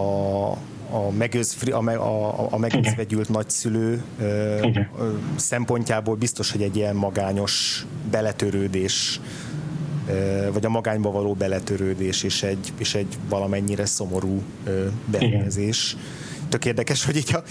[0.90, 4.04] a, megőz, a, a, a megőzvegyült nagyszülő
[4.64, 4.90] Igen.
[5.36, 9.20] szempontjából biztos, hogy egy ilyen magányos beletörődés
[10.52, 14.42] vagy a magányba való beletörődés és egy, és egy valamennyire szomorú
[15.06, 15.92] befejezés.
[15.92, 17.44] Igen tök érdekes, hogy így a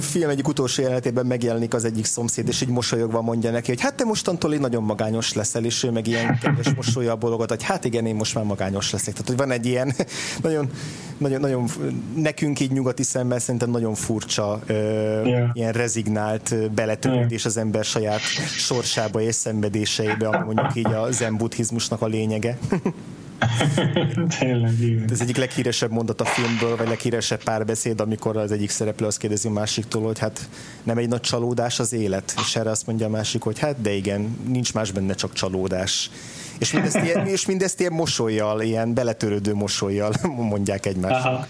[0.00, 3.94] film egyik utolsó jelenetében megjelenik az egyik szomszéd, és így mosolyogva mondja neki, hogy hát
[3.94, 7.84] te mostantól így nagyon magányos leszel, és ő meg ilyen kedves mosolya bologat, hogy hát
[7.84, 9.12] igen, én most már magányos leszek.
[9.12, 9.94] Tehát, hogy van egy ilyen
[10.42, 10.70] nagyon,
[11.18, 11.68] nagyon, nagyon
[12.14, 15.50] nekünk így nyugati szemben szerintem nagyon furcsa, yeah.
[15.52, 17.46] ilyen rezignált beletörődés yeah.
[17.46, 18.20] az ember saját
[18.56, 22.58] sorsába és szenvedéseibe, ami mondjuk így a zen buddhizmusnak a lényege.
[24.38, 25.10] Tényleg, igen.
[25.10, 29.48] Ez egyik leghíresebb mondat a filmből, vagy leghíresebb párbeszéd, amikor az egyik szereplő azt kérdezi
[29.48, 30.48] a másiktól, hogy hát
[30.82, 33.92] nem egy nagy csalódás az élet, és erre azt mondja a másik, hogy hát de
[33.92, 36.10] igen, nincs más benne, csak csalódás.
[36.58, 40.12] És mindezt ilyen, és mindezt ilyen mosolyjal, ilyen beletörődő mosolyjal
[40.52, 41.48] mondják egymásnak.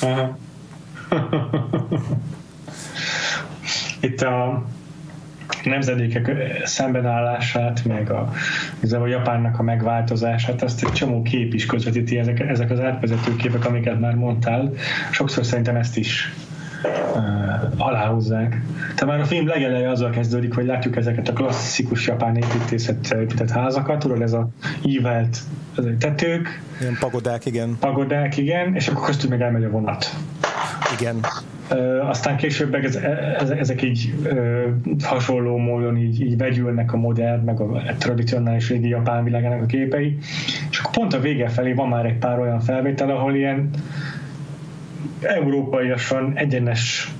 [0.00, 0.16] Aha.
[0.16, 0.38] Aha.
[4.00, 4.64] Itt a
[5.64, 6.30] nemzedékek
[6.64, 8.32] szembenállását, meg a,
[8.90, 13.64] a Japánnak a megváltozását, azt egy csomó kép is közvetíti, ezek, ezek az átvezető képek,
[13.64, 14.72] amiket már mondtál.
[15.10, 16.32] Sokszor szerintem ezt is
[17.14, 18.62] uh, aláhúzzák.
[18.94, 23.50] Tehát már a film legeleje azzal kezdődik, hogy látjuk ezeket a klasszikus japán építészet épített
[23.50, 24.48] házakat, tudod, ez a
[24.82, 25.38] ívelt
[25.98, 26.62] tetők.
[26.80, 27.76] Ilyen pagodák, igen.
[27.80, 30.14] Pagodák, igen, és akkor köztük meg elmegy a vonat.
[30.98, 31.20] Igen
[32.08, 32.74] aztán később
[33.58, 34.14] ezek így
[35.02, 40.18] hasonló módon így, így vegyülnek a modern, meg a tradicionális régi japán világának a képei,
[40.70, 43.70] és akkor pont a vége felé van már egy pár olyan felvétel, ahol ilyen
[45.20, 47.12] európaiasan egyenes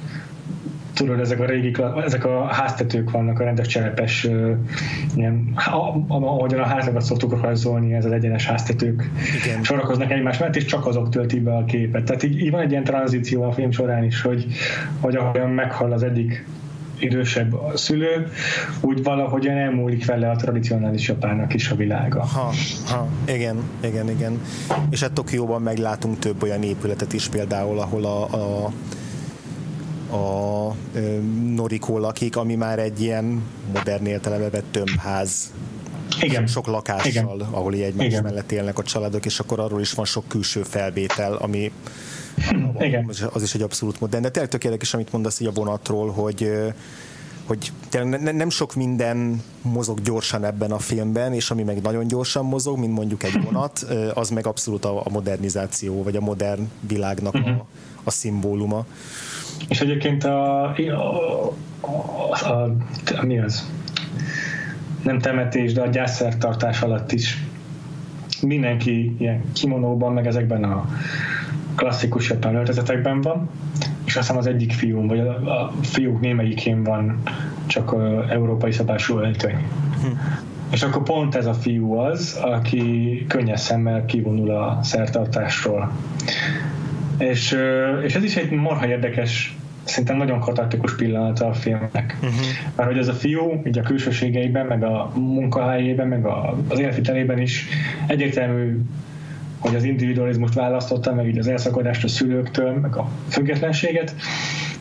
[0.99, 1.73] tudod, ezek a régi,
[2.05, 4.29] ezek a háztetők vannak, a rendes cserepes,
[5.15, 5.53] ilyen,
[6.09, 9.11] ahogyan a házakat szoktuk rajzolni, ez az egyenes háztetők
[9.45, 9.63] Igen.
[9.63, 12.05] sorakoznak egymás mellett, és csak azok töltik be a képet.
[12.05, 14.47] Tehát így, így van egy ilyen tranzíció a film során is, hogy,
[15.01, 16.45] hogy ahogyan meghal az egyik
[16.99, 18.27] idősebb a szülő,
[18.81, 22.25] úgy valahogyan elmúlik vele a tradicionális japánnak is a világa.
[22.25, 22.53] Ha,
[22.87, 24.41] ha, igen, igen, igen.
[24.91, 28.73] És hát Tokióban meglátunk több olyan épületet is például, ahol a, a
[30.11, 30.75] a
[31.55, 33.43] Norikó lakik, ami már egy ilyen
[33.73, 35.53] modern értelembe vett tömbház
[36.21, 36.47] igen.
[36.47, 37.49] sok lakással, Igen.
[37.51, 38.23] ahol egymás Igen.
[38.23, 41.73] mellett élnek a családok, és akkor arról is van sok külső felvétel, ami
[42.79, 43.11] Igen.
[43.33, 44.23] az is egy abszolút modern.
[44.23, 46.51] De tényleg tök érdekes, amit mondasz így a vonatról, hogy
[47.49, 52.45] hogy tényleg nem sok minden mozog gyorsan ebben a filmben, és ami meg nagyon gyorsan
[52.45, 57.39] mozog, mint mondjuk egy vonat, az meg abszolút a, modernizáció, vagy a modern világnak a,
[57.39, 57.59] mhm.
[58.05, 58.87] a szimbóluma.
[59.69, 60.75] És egyébként a, a,
[61.81, 62.75] a, a,
[63.21, 63.71] a mi az?
[65.03, 67.43] Nem temetés, de a gyászszertartás alatt is
[68.43, 70.89] mindenki ilyen kimonóban, meg ezekben a
[71.75, 73.49] klasszikus japán öltözetekben van,
[74.05, 77.23] és azt hiszem az egyik fiúm, vagy a, a fiúk némelyikén van
[77.67, 79.67] csak a európai szabású öltöny.
[80.03, 80.09] Hm.
[80.71, 85.93] És akkor pont ez a fiú az, aki könnyes szemmel kivonul a szertartásról.
[87.19, 87.57] És,
[88.05, 92.17] és ez is egy marha érdekes szerintem nagyon katartikus pillanata a filmnek.
[92.23, 92.39] Uh-huh.
[92.77, 97.39] Mert hogy ez a fiú, így a külsőségeiben, meg a munkahelyében, meg a, az életvitelében
[97.39, 97.67] is
[98.07, 98.81] egyértelmű
[99.59, 104.15] hogy az individualizmust választotta, meg így az elszakadást a szülőktől, meg a függetlenséget,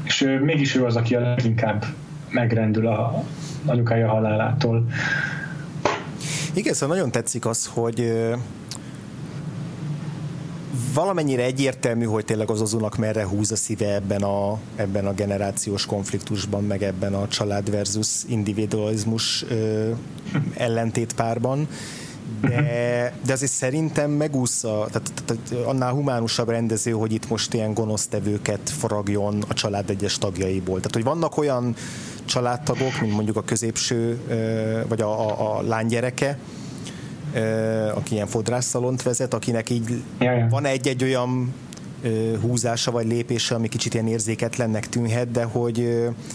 [0.03, 1.85] és mégis ő az, aki a leginkább
[2.29, 3.23] megrendül a
[3.65, 4.88] anyukája halálától.
[6.53, 8.13] Igen, szóval nagyon tetszik az, hogy
[10.93, 15.86] valamennyire egyértelmű, hogy tényleg az Ozunak merre húz a szíve ebben a, ebben a generációs
[15.86, 19.89] konfliktusban, meg ebben a család versus individualizmus ö,
[20.55, 21.67] ellentétpárban,
[22.41, 28.69] de, de azért szerintem megúszza, tehát, tehát annál humánusabb rendező, hogy itt most ilyen gonosztevőket
[28.69, 30.75] faragjon a család egyes tagjaiból.
[30.75, 31.75] Tehát, hogy vannak olyan
[32.25, 34.19] családtagok, mint mondjuk a középső,
[34.88, 36.38] vagy a, a, a lánygyereke,
[37.93, 41.53] aki ilyen fodrásszalont vezet, akinek így ja, van egy-egy olyan
[42.41, 45.75] húzása vagy lépése, ami kicsit ilyen érzéketlennek tűnhet, de hogy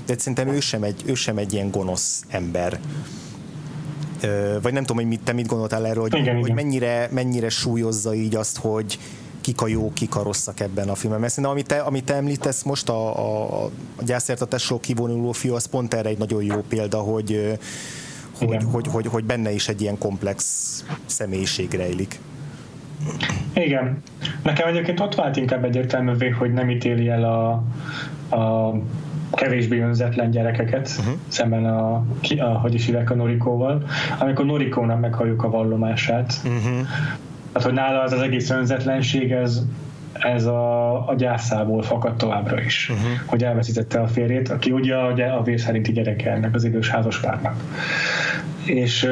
[0.06, 2.80] de szerintem ő sem, egy, ő sem egy ilyen gonosz ember.
[4.62, 6.54] Vagy nem tudom, hogy mit, te mit gondoltál erről, hogy, igen, hogy igen.
[6.54, 8.98] Mennyire, mennyire súlyozza így azt, hogy
[9.40, 11.20] kik a jó, kik a rosszak ebben a filmben.
[11.20, 13.70] Mert szerintem, amit te, amit te említesz most, a, a, a
[14.04, 17.58] gyászértatásról kivonuló fiú, az pont erre egy nagyon jó példa, hogy,
[18.38, 20.44] hogy, hogy, hogy, hogy benne is egy ilyen komplex
[21.06, 22.20] személyiség rejlik.
[23.52, 24.02] Igen.
[24.42, 27.50] Nekem egyébként ott vált inkább egyértelművé, hogy nem ítéli el a,
[28.36, 28.74] a
[29.32, 31.14] kevésbé önzetlen gyerekeket uh-huh.
[31.28, 32.04] szemben a,
[32.38, 33.82] a, hogy is hívják a Norikóval,
[34.18, 36.34] amikor Norikónak meghalljuk a vallomását.
[36.44, 36.86] Uh-huh.
[37.52, 39.62] Hát, hogy nála az az egész önzetlenség, ez,
[40.22, 43.06] ez a, a gyászából fakad továbbra is, uh-huh.
[43.26, 47.62] hogy elveszítette a férjét, aki ugye a, a vér szerinti gyereke ennek az idős házaspárnak.
[48.64, 49.08] És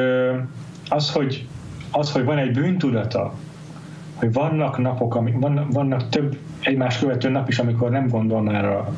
[0.89, 1.47] az, hogy,
[1.91, 3.33] az, hogy van egy bűntudata,
[4.15, 8.65] hogy vannak napok, amik, vannak, vannak több egymás követő nap is, amikor nem gondol már
[8.65, 8.93] a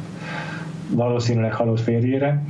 [0.90, 2.44] valószínűleg halott férjére,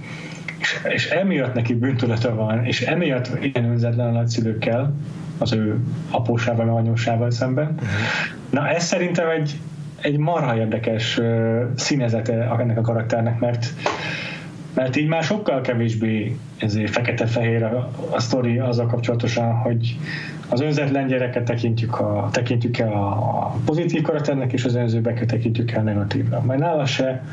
[0.60, 4.94] és, és emiatt neki bűntudata van, és emiatt ilyen önzetlen a nagyszülőkkel,
[5.44, 5.80] az ő
[6.10, 7.66] apósával, vagy anyósával szemben.
[7.66, 7.88] Uh-huh.
[8.50, 9.60] Na ez szerintem egy,
[10.02, 13.66] egy marha érdekes uh, színezete ennek a karakternek, mert
[14.74, 19.98] mert így már sokkal kevésbé ezért fekete-fehér a, a sztori azzal kapcsolatosan, hogy
[20.50, 25.84] az önzetlen gyereket tekintjük, a, tekintjük el a pozitív karakternek, és az önzőbeket tekintjük el
[25.84, 26.42] negatívra.
[26.42, 27.24] Mert nála se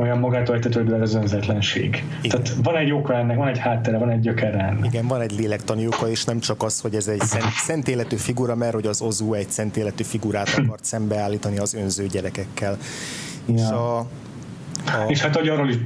[0.00, 2.04] olyan magától értetődő az önzetlenség.
[2.22, 2.42] Igen.
[2.42, 4.84] Tehát van egy oka ennek, van egy háttere, van egy gyökere ennek.
[4.84, 8.16] Igen, van egy lélektani oka, és nem csak az, hogy ez egy szent, szent életű
[8.16, 12.76] figura, mert hogy az Ozu egy szent életű figurát akart szembeállítani az önző gyerekekkel.
[13.46, 13.54] Ja.
[13.54, 14.06] És a,
[14.86, 15.04] a...
[15.08, 15.76] És hát, hogy arról is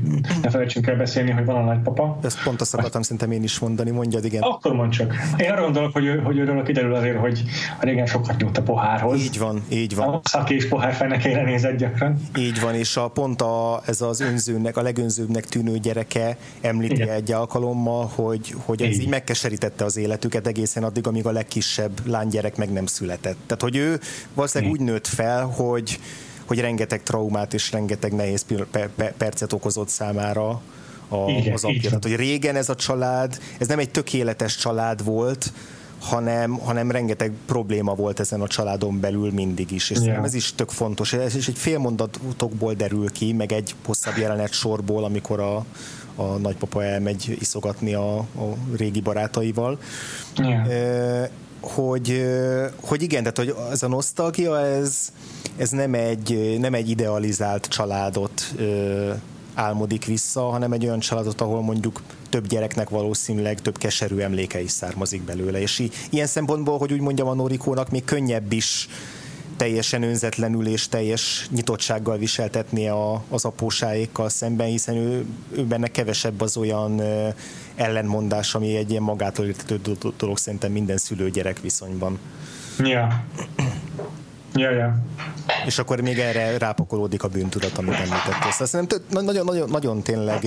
[0.43, 2.19] ne felejtsünk el beszélni, hogy van a nagypapa.
[2.23, 4.43] Ezt pont azt akartam szerintem én is mondani, mondjad, igen.
[4.43, 5.15] Akkor mond csak.
[5.39, 7.43] Én arra gondolok, hogy, hogy őről kiderül azért, hogy
[7.81, 9.21] régen sokat nyújt a pohárhoz.
[9.21, 10.09] Így van, így van.
[10.09, 12.21] A szak és pohárfenekére nézett gyakran.
[12.39, 17.09] Így van, és a pont a, ez az önzőnek, a legönzőbbnek tűnő gyereke említi igen.
[17.09, 19.01] egy alkalommal, hogy, hogy ez így.
[19.01, 23.37] így megkeserítette az életüket egészen addig, amíg a legkisebb lánygyerek meg nem született.
[23.47, 24.01] Tehát, hogy ő
[24.35, 25.99] valószínűleg úgy nőtt fel, hogy
[26.45, 28.45] hogy rengeteg traumát és rengeteg nehéz
[29.17, 30.61] percet okozott számára
[31.09, 31.83] a, igen, az apja.
[31.83, 35.53] Tehát, hogy régen ez a család, ez nem egy tökéletes család volt,
[36.01, 40.25] hanem, hanem rengeteg probléma volt ezen a családon belül mindig is, és yeah.
[40.25, 45.05] ez is tök fontos, és egy fél mondatokból derül ki, meg egy hosszabb jelenet sorból,
[45.05, 45.65] amikor a,
[46.17, 49.79] a nagypapa elmegy iszogatni a, a régi barátaival.
[50.37, 50.69] Yeah.
[50.69, 51.31] E,
[51.67, 52.25] hogy,
[52.81, 55.13] hogy igen, tehát hogy ez a nosztalgia, ez,
[55.57, 58.55] ez nem, egy, nem egy idealizált családot
[59.55, 64.71] álmodik vissza, hanem egy olyan családot, ahol mondjuk több gyereknek valószínűleg több keserű emléke is
[64.71, 65.61] származik belőle.
[65.61, 68.89] És i- ilyen szempontból, hogy úgy mondjam, a Norikónak még könnyebb is
[69.57, 76.41] teljesen önzetlenül és teljes nyitottsággal viseltetnie a, az apósáékkal szemben, hiszen ő, ő benne kevesebb
[76.41, 77.29] az olyan ö,
[77.77, 79.81] ellenmondás, ami egy ilyen magától értető
[80.17, 82.19] dolog szerintem minden szülő-gyerek viszonyban.
[82.79, 83.25] Ja.
[84.55, 84.97] Ja, ja.
[85.67, 88.51] És akkor még erre rápakolódik a bűntudat, amit említettél.
[88.51, 90.47] Szóval szerintem nagyon, nagyon, nagyon tényleg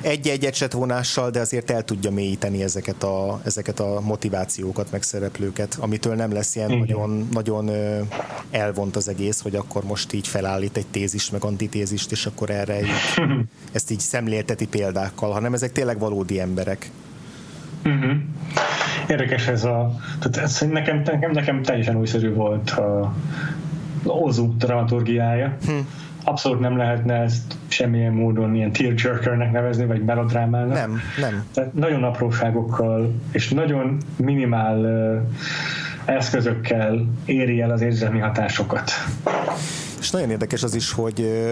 [0.00, 6.14] egy-egy ecsetvonással, de azért el tudja mélyíteni ezeket a, ezeket a motivációkat, meg szereplőket, amitől
[6.14, 7.70] nem lesz ilyen nagyon, nagyon
[8.50, 12.80] elvont az egész, hogy akkor most így felállít egy tézist, meg antitézist, és akkor erre
[12.80, 12.88] így,
[13.72, 16.90] ezt így szemlélteti példákkal, hanem ezek tényleg valódi emberek.
[17.84, 18.16] Uh-huh.
[19.08, 19.96] Érdekes ez a...
[20.18, 23.14] Tehát ez nekem, nekem, nekem teljesen újszerű volt a
[24.04, 25.56] Ozu dramaturgiája.
[25.66, 25.72] Hm.
[26.28, 30.74] Abszolút nem lehetne ezt semmilyen módon ilyen tearjerkernek nevezni, vagy melodrámának.
[30.74, 31.44] Nem, nem.
[31.54, 38.90] Tehát nagyon apróságokkal és nagyon minimál uh, eszközökkel éri el az érzelmi hatásokat.
[40.00, 41.44] És nagyon érdekes az is, hogy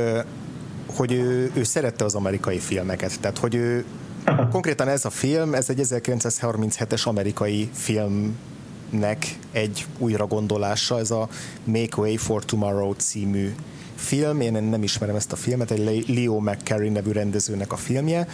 [0.97, 3.85] hogy ő, ő szerette az amerikai filmeket, tehát hogy ő
[4.51, 11.29] Konkrétan ez a film, ez egy 1937-es amerikai filmnek egy újra gondolása, ez a
[11.65, 13.55] Make Way for Tomorrow című
[13.97, 18.29] film, én nem ismerem ezt a filmet, egy Leo McCarey nevű rendezőnek a filmje,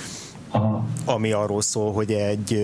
[0.50, 0.84] Aha.
[1.04, 2.58] ami arról szól, hogy egy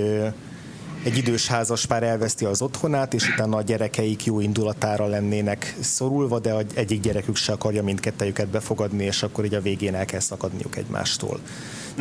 [1.05, 6.55] egy idős házaspár elveszti az otthonát, és utána a gyerekeik jó indulatára lennének szorulva, de
[6.74, 11.40] egyik gyerekük se akarja mindkettejüket befogadni, és akkor így a végén el kell szakadniuk egymástól.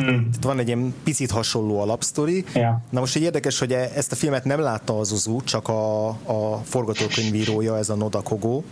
[0.02, 0.18] Mm.
[0.40, 2.44] Van egy ilyen picit hasonló alapsztori.
[2.54, 2.74] Yeah.
[2.90, 6.08] Na most egy érdekes, hogy e- ezt a filmet nem látta az Uzu, csak a,
[6.08, 8.62] a forgatókönyvírója, ez a Noda Kogo,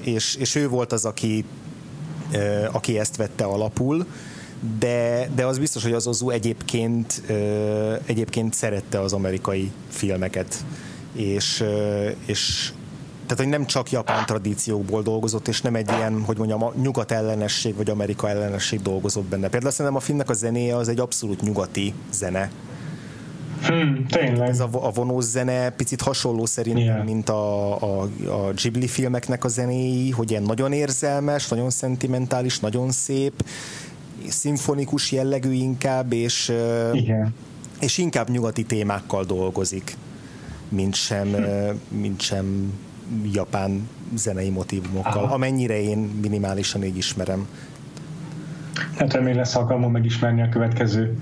[0.00, 1.44] és, és ő volt az, aki,
[2.72, 4.06] aki ezt vette alapul
[4.78, 7.22] de, de az biztos, hogy az Ozu egyébként,
[8.06, 10.64] egyébként szerette az amerikai filmeket,
[11.12, 11.64] és,
[12.26, 12.72] és
[13.26, 17.10] tehát, hogy nem csak japán tradíciókból dolgozott, és nem egy ilyen, hogy mondjam, a nyugat
[17.12, 19.48] ellenesség vagy Amerika ellenesség dolgozott benne.
[19.48, 22.50] Például szerintem a filmnek a zenéje az egy abszolút nyugati zene.
[23.62, 24.48] Hmm, tényleg.
[24.48, 27.04] Ez a, a vonós zene picit hasonló szerintem, yeah.
[27.04, 32.90] mint a, a, a Ghibli filmeknek a zenéi, hogy ilyen nagyon érzelmes, nagyon szentimentális, nagyon
[32.90, 33.44] szép,
[34.28, 36.52] szimfonikus jellegű inkább, és,
[36.92, 37.34] Igen.
[37.80, 39.96] és inkább nyugati témákkal dolgozik,
[40.68, 41.98] mint sem, hm.
[41.98, 42.72] mint sem
[43.32, 45.34] japán zenei motivumokkal, Aha.
[45.34, 47.48] amennyire én minimálisan így ismerem.
[48.98, 51.18] Hát remélem lesz alkalmam megismerni a következő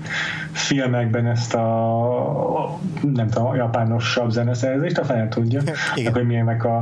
[0.51, 2.79] filmekben ezt a
[3.13, 5.61] nem tudom, a japánosabb zeneszerzést, a fel tudja,
[5.95, 6.13] Igen.
[6.13, 6.77] hogy milyenek a,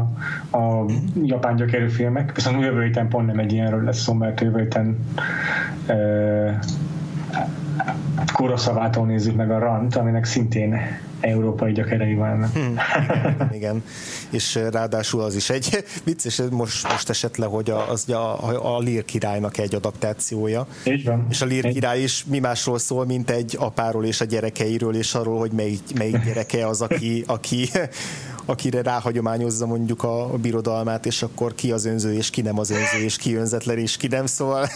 [0.51, 0.86] a
[1.23, 2.36] japán gyökerű filmek.
[2.36, 4.97] Viszont jövő héten pont nem egy ilyenről lesz szó, mert jövő héten
[5.86, 5.95] e,
[8.36, 10.77] Kuroszavától nézzük meg a Rant, aminek szintén
[11.19, 12.53] európai gyökerei vannak.
[12.53, 12.77] Hmm.
[13.51, 13.83] Igen,
[14.29, 18.75] és ráadásul az is egy vicces, most, most esett le, hogy a, az a, a,
[18.75, 20.67] a Lír királynak egy adaptációja.
[20.86, 21.27] Így van.
[21.29, 25.13] És a Lír király is mi másról szól, mint egy apáról és a gyerekeiről, és
[25.13, 27.69] arról, hogy melyik, melyik gyereke az, aki, aki
[28.45, 32.69] akire ráhagyományozza mondjuk a, a birodalmát, és akkor ki az önző, és ki nem az
[32.69, 34.67] önző, és ki önzetlen, és ki nem, szóval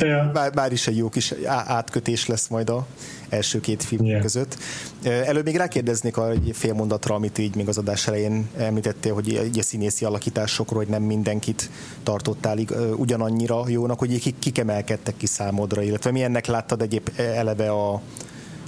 [0.00, 0.30] ja.
[0.34, 2.86] bár, bár is egy jó kis átkötés lesz majd a
[3.28, 4.20] első két film yeah.
[4.20, 4.56] között.
[5.02, 9.58] Előbb még rákérdeznék a fél mondatra, amit így még az adás elején említettél, hogy így
[9.58, 11.70] a színészi alakításokról, hogy nem mindenkit
[12.02, 12.58] tartottál
[12.96, 18.00] ugyanannyira jónak, hogy kik, kik emelkedtek ki számodra, illetve milyennek láttad egyéb eleve a,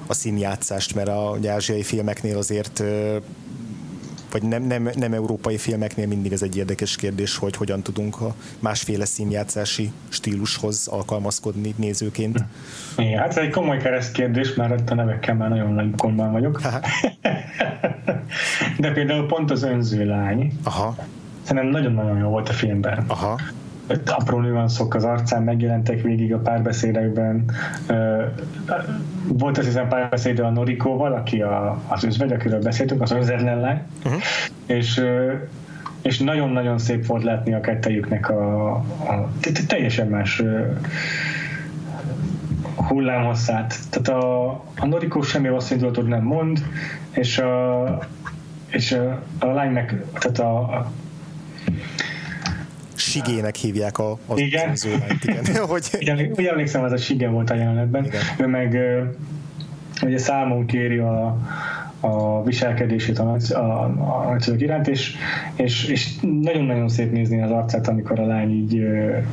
[0.06, 2.82] a színjátszást, mert a ázsiai filmeknél azért
[4.34, 8.34] vagy nem, nem, nem európai filmeknél mindig ez egy érdekes kérdés, hogy hogyan tudunk a
[8.58, 12.44] másféle színjátszási stílushoz alkalmazkodni nézőként.
[12.96, 16.60] Igen, hát ez egy komoly kereszt kérdés, mert a nevekkel már nagyon nagy gondban vagyok.
[18.78, 20.52] De például pont az önző lány.
[20.62, 20.96] Aha.
[21.42, 23.04] Szerintem nagyon-nagyon jó volt a filmben.
[23.06, 23.40] Aha
[24.06, 27.44] apró nüanszok az arcán megjelentek végig a párbeszédekben.
[29.28, 33.82] Volt az hiszem párbeszéd a Norikóval, aki a, az özvegy, akiről beszéltünk, az önzetlen lány,
[34.04, 34.20] uh-huh.
[34.66, 35.04] és
[36.02, 39.28] és nagyon-nagyon szép volt látni a kettejüknek a, a
[39.66, 40.42] teljesen más
[42.76, 43.74] hullámhosszát.
[43.90, 46.64] Tehát a, a Norikó semmi rossz indulatot nem mond,
[47.10, 47.98] és a,
[48.70, 50.90] és a, a lánynak, tehát a, a
[53.14, 54.76] Sigének hívják a, az igen.
[54.76, 55.66] Zólányt, igen.
[55.68, 55.88] hogy...
[55.98, 58.04] igen, úgy emlékszem, ez a Sige volt a jelenetben.
[58.04, 58.20] Igen.
[58.38, 58.78] Ő meg
[60.02, 61.38] ugye számon kéri a,
[62.00, 65.16] a viselkedését a, a, a nagyszülők iránt, és,
[65.54, 66.08] és, és
[66.42, 68.82] nagyon-nagyon szép nézni az arcát, amikor a lány így,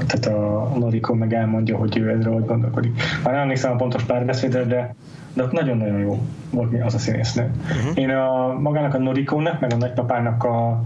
[0.08, 3.02] tehát a Noriko meg elmondja, hogy ő ezre hogy gondolkodik.
[3.24, 4.96] Már nem emlékszem a pontos párbeszédre, de
[5.34, 7.52] de ott nagyon-nagyon jó volt az a színésznő.
[7.62, 7.98] Uh-huh.
[7.98, 10.84] Én a, magának a Norikónak, meg a nagypapának a,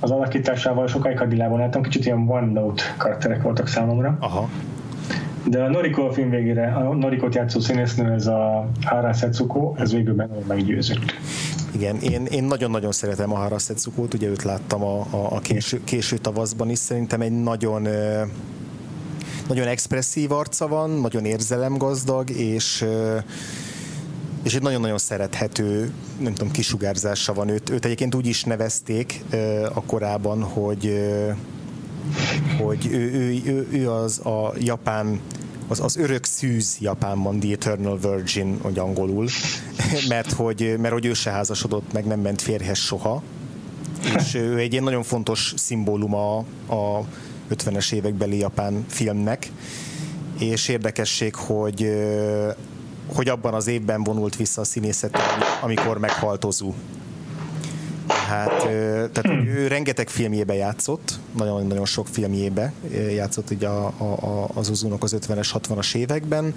[0.00, 4.16] az alakításával sokáig hadilában láttam, kicsit ilyen one note karakterek voltak számomra.
[4.20, 4.48] Aha.
[5.44, 10.14] De a Noriko film végére, a Norikot játszó színésznő, ez a Hara Setsuko, ez végül
[10.14, 11.14] benne meggyőzött.
[11.74, 15.80] Igen, én, én nagyon-nagyon szeretem a Hara Setsukót, ugye őt láttam a, a, a késő,
[15.84, 17.88] késő tavaszban is, szerintem egy nagyon
[19.48, 22.84] nagyon expresszív arca van, nagyon érzelemgazdag, és
[24.44, 27.48] és egy nagyon-nagyon szerethető, nem tudom, kisugárzása van.
[27.48, 27.70] Őt.
[27.70, 29.24] Őt egyébként úgy is nevezték
[29.74, 30.98] a korában, hogy,
[32.58, 35.20] hogy ő, ő, ő, ő az a japán
[35.68, 39.28] az, az örök szűz Japánban, The Eternal Virgin, hogy angolul,
[40.08, 43.22] mert hogy, mert hogy ő se házasodott meg, nem ment férhez soha,
[44.16, 46.36] és ő egy ilyen nagyon fontos szimbóluma
[46.68, 47.00] a
[47.50, 49.50] 50-es évekbeli japán filmnek,
[50.38, 51.90] és érdekesség, hogy
[53.06, 55.18] hogy abban az évben vonult vissza a színészet,
[55.62, 56.72] amikor meghalt Ozu.
[58.06, 58.66] Tehát,
[59.12, 62.72] tehát ő rengeteg filmjébe játszott, nagyon-nagyon sok filmjébe
[63.14, 66.54] játszott ugye a, a, az Uzunok az 50-es, 60-as években,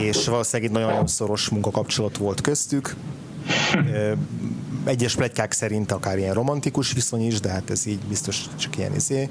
[0.00, 2.94] és valószínűleg egy nagyon-nagyon szoros munkakapcsolat volt köztük.
[4.84, 8.94] Egyes plegykák szerint akár ilyen romantikus viszony is, de hát ez így biztos csak ilyen
[8.94, 9.28] izé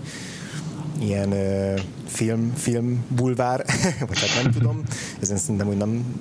[1.01, 1.73] ilyen ö,
[2.05, 3.65] film, film bulvár,
[4.07, 4.81] vagy hát nem tudom,
[5.21, 6.19] ezen szerintem hogy nem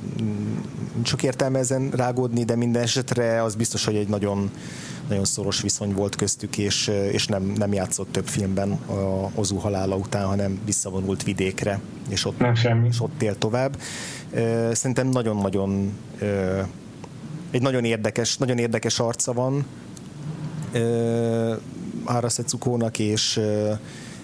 [1.03, 4.51] sok értelme ezen rágódni, de minden esetre az biztos, hogy egy nagyon
[5.09, 9.97] nagyon szoros viszony volt köztük, és, és nem, nem játszott több filmben a Ozu halála
[9.97, 12.89] után, hanem visszavonult vidékre, és ott, nem semmi.
[12.89, 13.78] és ott él tovább.
[14.72, 15.93] Szerintem nagyon-nagyon
[17.51, 19.66] egy nagyon érdekes, nagyon érdekes arca van
[22.05, 23.41] Hara Setsukónak, és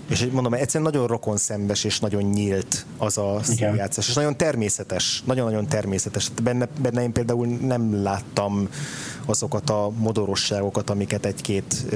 [0.09, 5.23] és mondom, egyszerűen nagyon rokon szembes és nagyon nyílt az a színjátszás, és nagyon természetes,
[5.25, 6.31] nagyon-nagyon természetes.
[6.43, 8.69] Benne, benne én például nem láttam
[9.25, 11.87] azokat a modorosságokat, amiket egy-két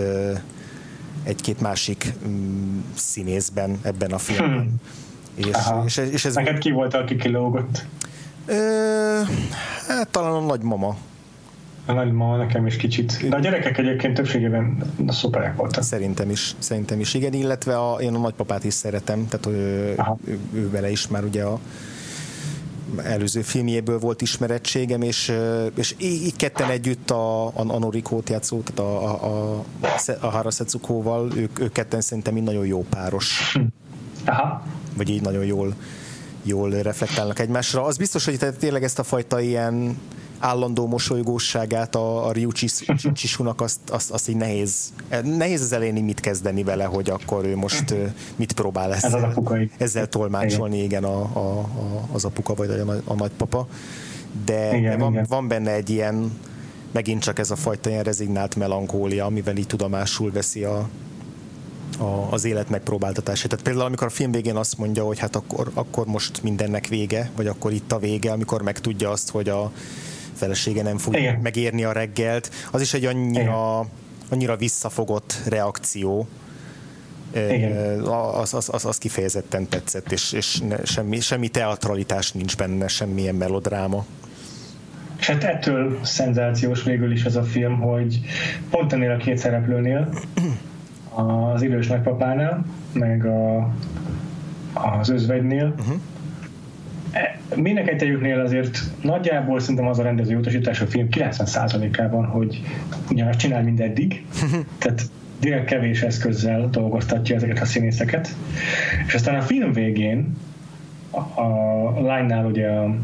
[1.23, 4.59] egy-két másik mm, színészben ebben a filmben.
[4.59, 4.81] Hmm.
[5.35, 7.85] És, és, és ez Neked ki volt, aki kilógott?
[8.47, 9.21] Ö,
[9.89, 10.97] hát talán a nagymama.
[11.91, 13.29] A nagymama nekem is kicsit.
[13.29, 15.83] De a gyerekek egyébként többségében szuperek voltak.
[15.83, 20.39] Szerintem is, szerintem is, igen, illetve a, én a nagypapát is szeretem, tehát ő, ő,
[20.55, 21.59] ő vele is már ugye a
[23.05, 25.33] előző filmjéből volt ismerettségem, és,
[25.75, 31.31] és így ketten együtt a, a, a Norikót játszó, tehát a, a, a, a Harasetsukóval,
[31.37, 33.57] ők, ők ketten szerintem így nagyon jó páros.
[34.25, 34.63] Aha.
[34.97, 35.75] Vagy így nagyon jól,
[36.43, 37.85] jól reflektálnak egymásra.
[37.85, 39.97] Az biztos, hogy tényleg ezt a fajta ilyen
[40.41, 42.51] állandó mosolygóságát a, a Ryu
[43.13, 47.57] Csisunak azt, azt, azt így nehéz, nehéz az elején mit kezdeni vele, hogy akkor ő
[47.57, 47.95] most
[48.37, 53.03] mit próbál ezzel, Ez ezzel tolmácsolni, igen, igen a, a, a, az apuka vagy a,
[53.05, 53.67] a nagypapa.
[54.45, 55.27] De, igen, de van, igen.
[55.29, 56.39] van benne egy ilyen,
[56.93, 60.89] megint csak ez a fajta ilyen rezignált melankólia, amivel így tudomásul veszi a,
[61.99, 63.49] a, az élet megpróbáltatását.
[63.49, 67.31] Tehát például amikor a film végén azt mondja, hogy hát akkor, akkor most mindennek vége,
[67.37, 69.73] vagy akkor itt a vége, amikor megtudja azt, hogy a
[70.41, 71.39] felesége nem fogja Igen.
[71.43, 72.51] megérni a reggelt.
[72.71, 73.87] Az is egy annyira,
[74.31, 76.29] annyira visszafogott reakció,
[77.35, 78.01] Igen.
[78.01, 83.35] Az, az, az, az kifejezetten tetszett, és, és ne, semmi, semmi teatralitás nincs benne, semmilyen
[83.35, 84.05] melodráma.
[85.19, 88.21] És hát ettől szenzációs végül is ez a film, hogy
[88.71, 90.09] pont ennél a két szereplőnél,
[91.15, 93.75] az idős nagypapánál, meg a,
[94.73, 96.01] az özvegynél, uh-huh
[97.55, 102.61] Mindenkettőjüknél azért nagyjából szerintem az a rendező utasítás a film 90%-ában, hogy
[103.11, 104.25] ugyanazt csinál, mint eddig.
[104.79, 105.03] Tehát
[105.41, 108.35] direkt kevés eszközzel dolgoztatja ezeket a színészeket.
[109.07, 110.37] És aztán a film végén
[111.11, 112.95] a, a lánynál ugye a,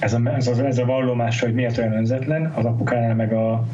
[0.00, 3.66] ez, a, ez, a, ez a vallomása, hogy miért olyan önzetlen, az apukánál meg a,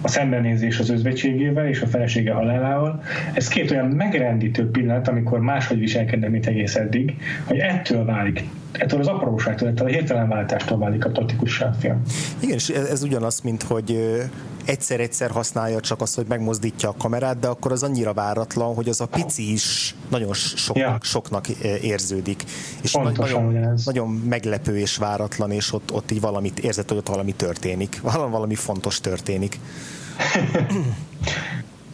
[0.00, 3.02] a szembenézés az özvegységével és a felesége halálával.
[3.32, 8.44] Ez két olyan megrendítő pillanat, amikor máshogy viselkednek, mint egész eddig, hogy ettől válik
[8.78, 12.02] ettől az apróságtól, ettől a hirtelen váltástól válik a tatikussá film.
[12.40, 14.18] Igen, és ez, ez ugyanaz, mint hogy
[14.64, 19.00] egyszer-egyszer használja csak azt, hogy megmozdítja a kamerát, de akkor az annyira váratlan, hogy az
[19.00, 20.98] a pici is nagyon soknak, ja.
[21.00, 21.48] soknak
[21.82, 22.44] érződik.
[22.82, 27.08] És Pontosan nagyon, nagyon meglepő és váratlan, és ott, ott így valamit érzett, hogy ott
[27.08, 28.00] valami történik.
[28.02, 29.58] Valami, valami fontos történik.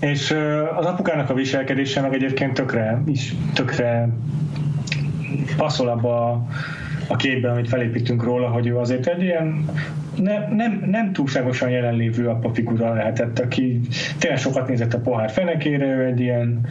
[0.00, 0.30] és
[0.76, 4.08] az apukának a viselkedése meg egyébként tökre, is tökre
[5.56, 6.46] passzol abba
[7.08, 9.70] a képbe, amit felépítünk róla, hogy ő azért egy ilyen
[10.16, 13.80] ne, nem, nem túlságosan jelenlévő apa figura lehetett, aki
[14.18, 16.66] tényleg sokat nézett a pohár fenekére, ő egy ilyen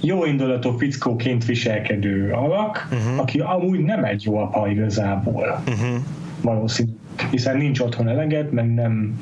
[0.00, 3.20] jó indulatú fickóként viselkedő alak, uh-huh.
[3.20, 5.62] aki amúgy nem egy jó apa igazából.
[5.66, 6.02] Uh-huh.
[6.40, 6.92] Valószínű
[7.30, 9.20] hiszen nincs otthon eleget, meg nem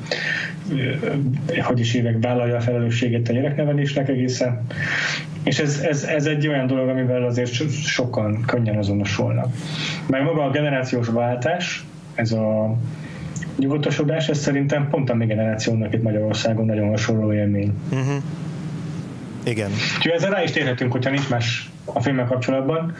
[1.61, 4.65] hogy is évek vállalja a felelősséget a gyereknevelésnek egészen.
[5.43, 9.53] És ez, ez, ez egy olyan dolog, amivel azért sokan könnyen azonosulnak.
[10.07, 12.75] Meg maga a generációs váltás, ez a
[13.57, 17.73] nyugatosodás, ez szerintem pont a mi generációnak itt Magyarországon nagyon hasonló élmény.
[17.91, 18.23] Uh-huh.
[19.43, 19.69] Igen.
[19.97, 22.93] Úgyhogy ezzel rá is térhetünk, hogyha nincs más a filmmel kapcsolatban,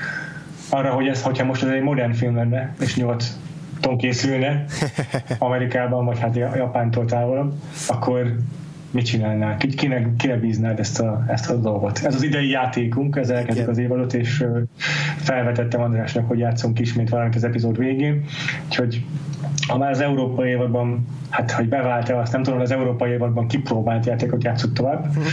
[0.70, 3.18] arra, hogy ez, hogyha most ez egy modern film lenne, és ton
[3.97, 4.65] készülne
[5.39, 7.53] Amerikában, vagy hát Japántól távolabb,
[7.88, 8.36] akkor
[8.91, 9.57] mit csinálnál?
[9.57, 11.99] Kinek, kinek bíznád ezt a, ezt a dolgot?
[12.03, 14.45] Ez az idei játékunk, ez elkezdjük az év alatt, és
[15.15, 18.23] felvetettem Andrásnak, hogy játszunk ismét valamit az epizód végén.
[18.65, 19.05] Úgyhogy
[19.67, 24.05] ha már az európai évadban, hát hogy bevált-e, azt nem tudom, az európai évadban kipróbált
[24.05, 25.05] játékot játszunk tovább.
[25.05, 25.25] Mhm.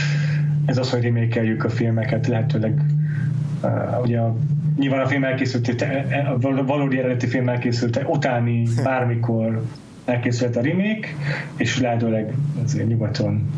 [0.67, 2.81] Ez az, hogy remékeljük a filmeket, lehetőleg
[3.63, 4.37] uh, ugye a
[4.77, 5.85] nyilván a film elkészült,
[6.47, 9.63] a valódi eredeti film elkészült utáni bármikor
[10.05, 11.09] elkészült a remake,
[11.57, 12.35] és lehetőleg
[12.87, 13.51] nyugaton.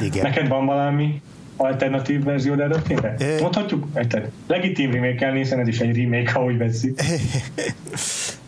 [0.00, 0.22] Igen.
[0.22, 1.20] Neked van valami
[1.60, 3.16] alternatív verzió erre a filmre?
[3.40, 7.00] Mondhatjuk, egy legitim remake hiszen ez is egy remake, ahogy veszik.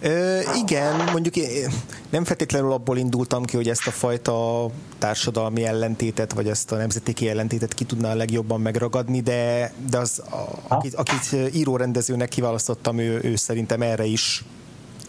[0.01, 1.71] Ö, igen, mondjuk én
[2.11, 4.67] nem feltétlenül abból indultam ki, hogy ezt a fajta
[4.99, 10.23] társadalmi ellentétet, vagy ezt a nemzeti ellentétet ki tudná a legjobban megragadni, de, de az,
[10.69, 14.45] akit, akit írórendezőnek kiválasztottam, ő, ő szerintem erre is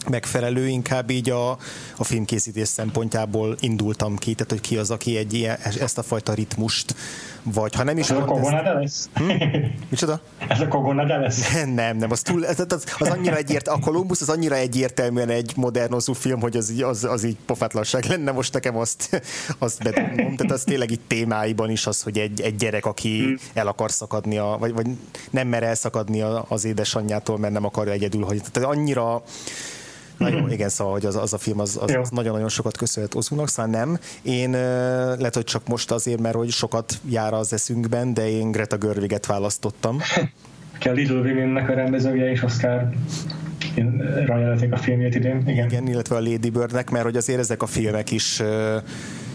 [0.08, 1.50] megfelelő, inkább így a,
[1.96, 6.34] a filmkészítés szempontjából indultam ki, tehát hogy ki az, aki egy ilyen, ezt a fajta
[6.34, 6.94] ritmust,
[7.42, 8.10] vagy ha nem is...
[8.10, 9.08] Ez a Kogona de lesz?
[9.14, 9.32] Hm?
[9.88, 10.20] Micsoda?
[10.48, 11.52] Ez a Kogona de lesz?
[11.74, 15.52] Nem, nem, az, túl, az, az, az annyira egyért, a Columbus az annyira egyértelműen egy
[15.56, 19.22] modernozó film, hogy az, az, az így pofátlanság lenne, most nekem azt,
[19.58, 23.36] azt bedobnom, tehát az tényleg itt témáiban is az, hogy egy, egy gyerek, aki hmm.
[23.54, 24.86] el akar szakadni, a, vagy, vagy
[25.30, 29.22] nem mer elszakadni az édesanyjától, mert nem akarja egyedül, hogy tehát annyira
[30.16, 33.14] Na jó, igen, szóval, hogy az, az a film az, az, az nagyon-nagyon sokat köszönhet
[33.14, 33.98] Ozunak, szóval nem.
[34.22, 38.76] Én lehet, hogy csak most azért, mert hogy sokat jár az eszünkben, de én Greta
[38.76, 39.98] Görviget választottam.
[40.78, 42.88] Kell Little Women-nek a rendezője és Oscar
[44.26, 45.42] rajeleték a filmjét idén.
[45.46, 45.66] Igen.
[45.66, 48.42] igen, illetve a Lady Birdnek, mert hogy azért ezek a filmek is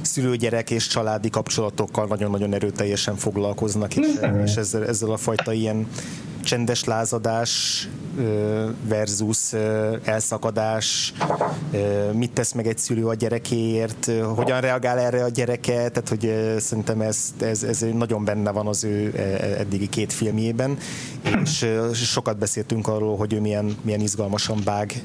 [0.09, 4.07] szülőgyerek és családi kapcsolatokkal nagyon-nagyon erőteljesen foglalkoznak, és,
[4.45, 5.87] és ezzel, ezzel a fajta ilyen
[6.43, 7.87] csendes lázadás
[8.87, 9.53] versus
[10.03, 11.13] elszakadás,
[12.13, 17.01] mit tesz meg egy szülő a gyerekéért, hogyan reagál erre a gyereke, tehát hogy szerintem
[17.01, 20.77] ez, ez, ez nagyon benne van az ő e, e, eddigi két filmjében,
[21.43, 25.03] és sokat beszéltünk arról, hogy ő milyen, milyen izgalmasan vág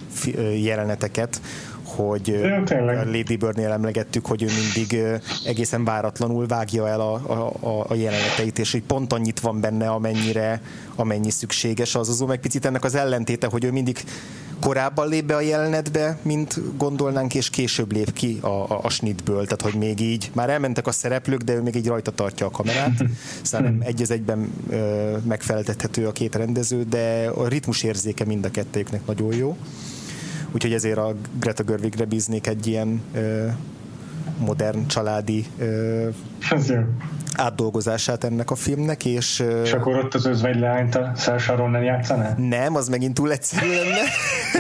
[0.63, 1.41] jeleneteket,
[1.97, 2.41] hogy
[2.71, 5.03] a Lady Birdnél emlegettük, hogy ő mindig
[5.47, 7.15] egészen váratlanul vágja el a,
[7.61, 10.61] a, a jeleneteit, és hogy pont annyit van benne, amennyire,
[10.95, 11.95] amennyi szükséges.
[11.95, 12.09] Az.
[12.09, 14.05] Azon meg picit ennek az ellentéte, hogy ő mindig
[14.61, 19.45] korábban lép be a jelenetbe, mint gondolnánk, és később lép ki a, a, a snitből,
[19.45, 22.51] tehát hogy még így, már elmentek a szereplők, de ő még így rajta tartja a
[22.51, 23.05] kamerát,
[23.43, 28.45] szóval nem egy az egyben ö, megfeleltethető a két rendező, de a ritmus érzéke mind
[28.45, 29.57] a kettőjüknek nagyon jó
[30.55, 33.47] úgyhogy ezért a Greta Görvigre bíznék egy ilyen ö,
[34.39, 36.09] modern családi ö,
[37.37, 39.45] átdolgozását ennek a filmnek, és...
[39.65, 42.35] És akkor ott az leányt a Saoirse nem játszaná?
[42.37, 44.03] Nem, az megint túl egyszerű lenne.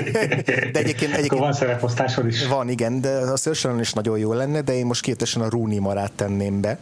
[0.72, 2.46] de egyébként, egyébként akkor van szereposztásod is.
[2.46, 5.78] Van, igen, de a Saoirse is nagyon jó lenne, de én most kétesen a Rooney
[5.78, 6.78] marát tenném be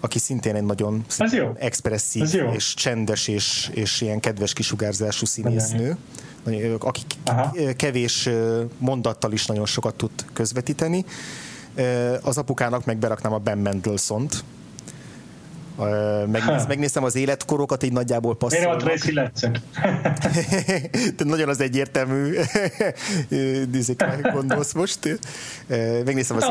[0.00, 1.04] aki szintén egy nagyon
[1.58, 5.96] expresszív és csendes és, és ilyen kedves kisugárzású színésznő
[6.78, 7.54] aki Aha.
[7.76, 8.28] kevés
[8.78, 11.04] mondattal is nagyon sokat tud közvetíteni.
[12.22, 14.44] Az apukának meg beraknám a Ben Mendelssohn-t,
[16.26, 18.84] Megnéz, megnéztem az életkorokat, így nagyjából passzolnak.
[18.84, 19.56] Miért Tracy Letson?
[21.24, 22.36] nagyon az egyértelmű
[24.32, 25.18] gondolsz most.
[26.04, 26.44] Megnéztem az,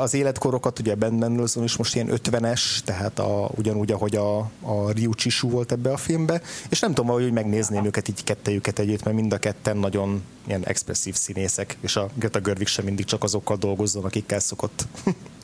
[0.00, 4.90] az életkorokat, ugye Ben Mendelssohn is most ilyen 50-es, tehát a, ugyanúgy, ahogy a, a
[4.94, 9.04] Ryu Chishu volt ebbe a filmbe, és nem tudom, hogy megnézném őket így kettejüket együtt,
[9.04, 13.22] mert mind a ketten nagyon ilyen expresszív színészek, és a Greta Görvig sem mindig csak
[13.22, 14.86] azokkal dolgozzon, akikkel szokott.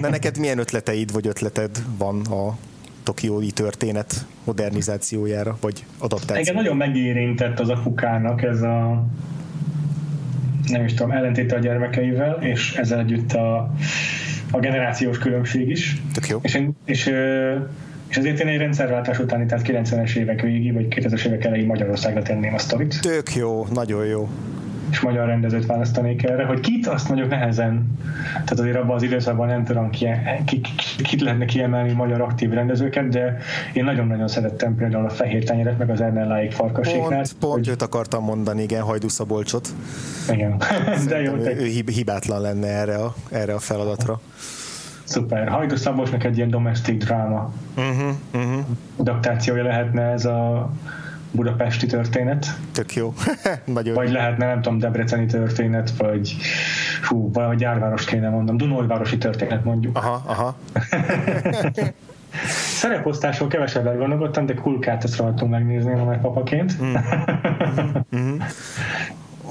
[0.00, 2.56] De neked milyen ötleteid vagy ötleted van a
[3.02, 6.48] tokiói történet modernizációjára, vagy adaptációjára?
[6.48, 9.06] Engem nagyon megérintett az apukának ez a
[10.66, 13.74] nem is tudom, ellentéte a gyermekeivel, és ezzel együtt a,
[14.50, 16.02] a generációs különbség is.
[16.14, 16.38] Tök jó.
[16.42, 17.06] És, és,
[18.08, 22.22] és ezért én egy rendszerváltás utáni, tehát 90-es évek végi, vagy 2000-es évek elejé Magyarországra
[22.22, 23.00] tenném a sztorit.
[23.00, 24.28] Tök jó, nagyon jó
[24.92, 27.98] és magyar rendezőt választanék erre, hogy kit, azt mondjuk nehezen,
[28.32, 30.06] tehát azért abban az időszakban nem tudom ki,
[30.44, 33.38] ki, ki, kit lehetne kiemelni magyar aktív rendezőket, de
[33.72, 37.08] én nagyon-nagyon szerettem például a Fehér Tenyeret, meg az Ernelláig Farkaséknál.
[37.08, 37.68] Pont, pont hogy...
[37.68, 39.68] őt akartam mondani, igen, Hajdú Szabolcsot.
[40.30, 40.56] Igen.
[41.08, 44.20] de jó, ő, ő hibátlan lenne erre a, erre a feladatra.
[45.04, 45.48] Szuper.
[45.48, 48.64] Hajdú Szabolcsnak egy ilyen domestic dráma uh-huh, uh-huh.
[48.96, 50.70] adaptációja lehetne ez a
[51.32, 52.46] budapesti történet.
[52.72, 53.14] Tök jó.
[53.64, 56.36] Nagyon vagy lehetne, nem tudom, debreceni történet, vagy
[57.02, 59.96] hú, valahogy gyárváros kéne mondom, Dunói-városi történet mondjuk.
[59.96, 60.56] Aha, aha.
[62.80, 66.82] Szereposztásról kevesebbet gondolkodtam, de kulkát ezt rohadtul megnézni, ha papaként.
[66.82, 66.94] Mm.
[68.16, 68.36] mm-hmm.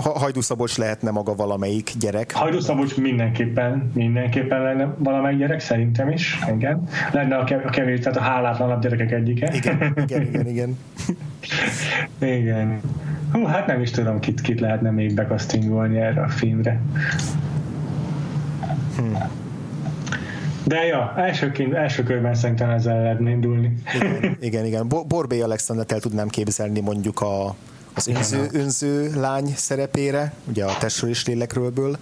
[0.02, 2.32] Hajdú Szabolcs lehetne maga valamelyik gyerek.
[2.32, 6.84] Hajdú Szabolcs mindenképpen, mindenképpen lenne valamelyik gyerek, szerintem is, igen.
[7.12, 9.52] Lenne a kevés, tehát a hálátlanabb gyerekek egyike.
[9.54, 10.78] Igen, igen, igen, igen.
[12.20, 12.80] igen.
[13.32, 16.82] Hú, hát nem is tudom, kit, kit lehetne még bekasztingolni erre a filmre.
[18.96, 19.18] Hmm.
[20.64, 23.74] De ja, elsőként, első körben szerintem ezzel lehet indulni.
[23.94, 24.66] Igen, igen.
[24.66, 24.88] igen.
[25.08, 27.56] Borbé Alexandert el tudnám képzelni mondjuk a
[27.94, 31.98] az önző, önző lány szerepére, ugye a testről és lélekről.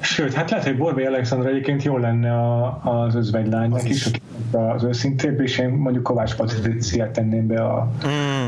[0.00, 4.20] Sőt, hát lehet, hogy Borbé Alexandra egyébként jó lenne a, az özvegylánynak is, is,
[4.52, 8.46] az őszintébb, és én mondjuk Kovács Patriciát tenném be a mm.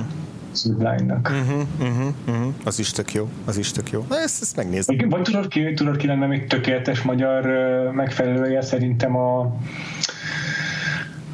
[0.52, 1.30] özvegylánynak.
[1.32, 2.52] Uh-huh, uh-huh, uh-huh.
[2.64, 4.06] Az is tök jó, az is tök jó.
[4.08, 5.08] Na, ezt, ezt megnézem.
[5.08, 7.44] Vagy tudod ki, tudod ki lenne még tökéletes magyar
[7.92, 9.56] megfelelője szerintem a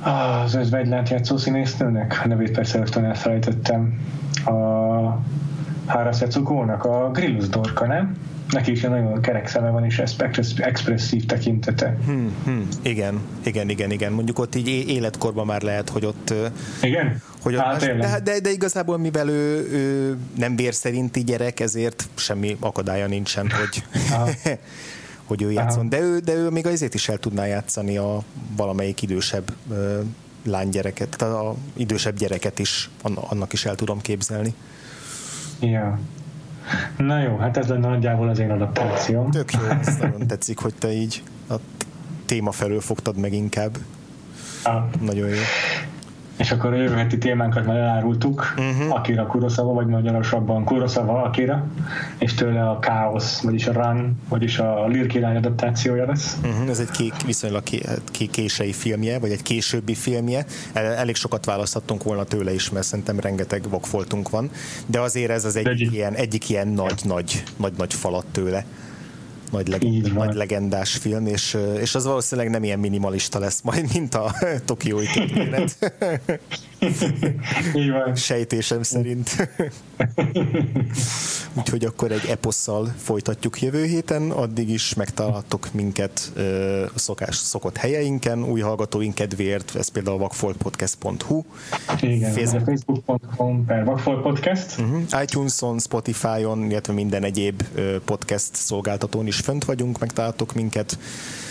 [0.03, 4.01] az özvegylánt játszó színésznőnek, a nevét persze rögtön elfelejtettem,
[4.45, 5.19] a
[5.87, 8.17] Hárasz a Grillus Dorka, nem?
[8.51, 10.03] neki is egy nagyon kerek szeme van, és
[10.57, 11.97] expresszív tekintete.
[12.05, 12.69] Hmm, hmm.
[12.83, 14.13] Igen, igen, igen, igen.
[14.13, 16.35] Mondjuk ott így életkorban már lehet, hogy ott...
[16.83, 17.23] Igen?
[17.43, 21.61] Hogy ott hát, más, de, de, de, igazából, mivel ő, ő nem vér szerinti gyerek,
[21.61, 23.85] ezért semmi akadálya nincsen, hogy,
[25.27, 25.89] hogy ő játszon.
[25.89, 28.23] De ő, de ő még azért is el tudná játszani a
[28.57, 30.01] valamelyik idősebb ö,
[30.45, 34.55] lánygyereket, tehát a idősebb gyereket is, annak is el tudom képzelni.
[35.61, 35.99] Ja.
[36.97, 39.31] Na jó, hát ez lenne nagyjából az én adaptációm.
[39.31, 41.55] Tök jó, ezt nagyon tetszik, hogy te így a
[42.25, 43.79] téma felől fogtad meg inkább.
[44.63, 44.83] Ah.
[45.01, 45.41] Nagyon jó.
[46.37, 48.95] És akkor a jövő heti témánkat már elárultuk, uh-huh.
[48.95, 51.67] Akira Kurosawa, vagy magyarosabban Kurosawa Akira,
[52.19, 56.37] és tőle a Chaos, vagyis a Run, vagyis a Lir király adaptációja lesz.
[56.43, 56.69] Uh-huh.
[56.69, 57.63] Ez egy kék, viszonylag
[58.11, 60.45] ké, késői filmje, vagy egy későbbi filmje.
[60.73, 64.51] Elég sokat választhattunk volna tőle is, mert szerintem rengeteg vokfoltunk van,
[64.87, 68.65] de azért ez az egyik, ilyen, egyik ilyen nagy-nagy falat tőle
[69.51, 74.15] nagy, leg- nagy legendás film, és, és az valószínűleg nem ilyen minimalista lesz majd, mint
[74.15, 74.35] a
[74.65, 75.95] tokiói történet.
[77.75, 78.15] Így van.
[78.15, 79.31] Sejtésem szerint.
[81.59, 86.33] Úgyhogy akkor egy eposszal folytatjuk jövő héten, addig is megtaláltok minket
[86.95, 91.43] a szokás, szokott helyeinken, új hallgatóink kedvéért, ez például vakfoltpodcast.hu
[92.01, 92.65] Igen, Facebook.
[92.65, 95.23] facebook.com per vakfoltpodcast uh-huh.
[95.23, 97.63] iTunes-on, Spotify-on, illetve minden egyéb
[98.05, 100.99] podcast szolgáltatón is fönt vagyunk, megtaláltok minket.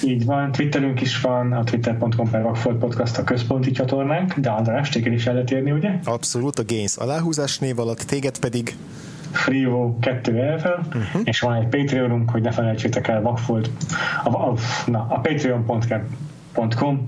[0.03, 5.13] Így van, Twitterünk is van, a twitter.com per vakfoltpodcast a központi csatornánk, de András, téged
[5.15, 5.99] is el lehet érni, ugye?
[6.03, 8.75] Abszolút, a Gains aláhúzás név alatt, téged pedig
[9.31, 11.21] Frivo 2 elvel, uh-huh.
[11.23, 13.69] és van egy Patreonunk, hogy ne felejtsétek el Vakfolt,
[14.23, 14.53] a, a,
[14.85, 16.33] na, a patreon.com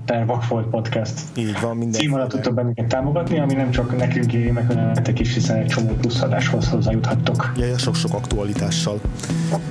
[0.04, 1.20] per Vakfolt Podcast.
[1.36, 2.00] Így van, minden.
[2.00, 5.66] Cím alatt tudtok bennünket támogatni, ami nem csak nekünk éri meg, nektek is, hiszen egy
[5.66, 7.52] csomó plusz adáshoz hozzájuthattok.
[7.56, 9.00] Ja sok-sok aktualitással.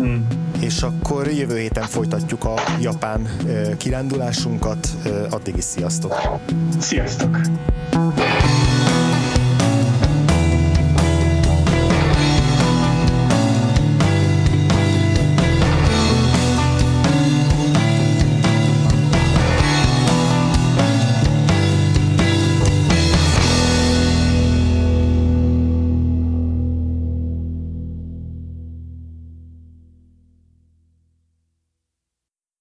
[0.02, 0.16] Mm.
[0.60, 3.28] És akkor jövő héten folytatjuk a japán
[3.78, 4.88] kirándulásunkat.
[5.30, 6.40] Addig is sziasztok!
[6.80, 7.40] Sziasztok!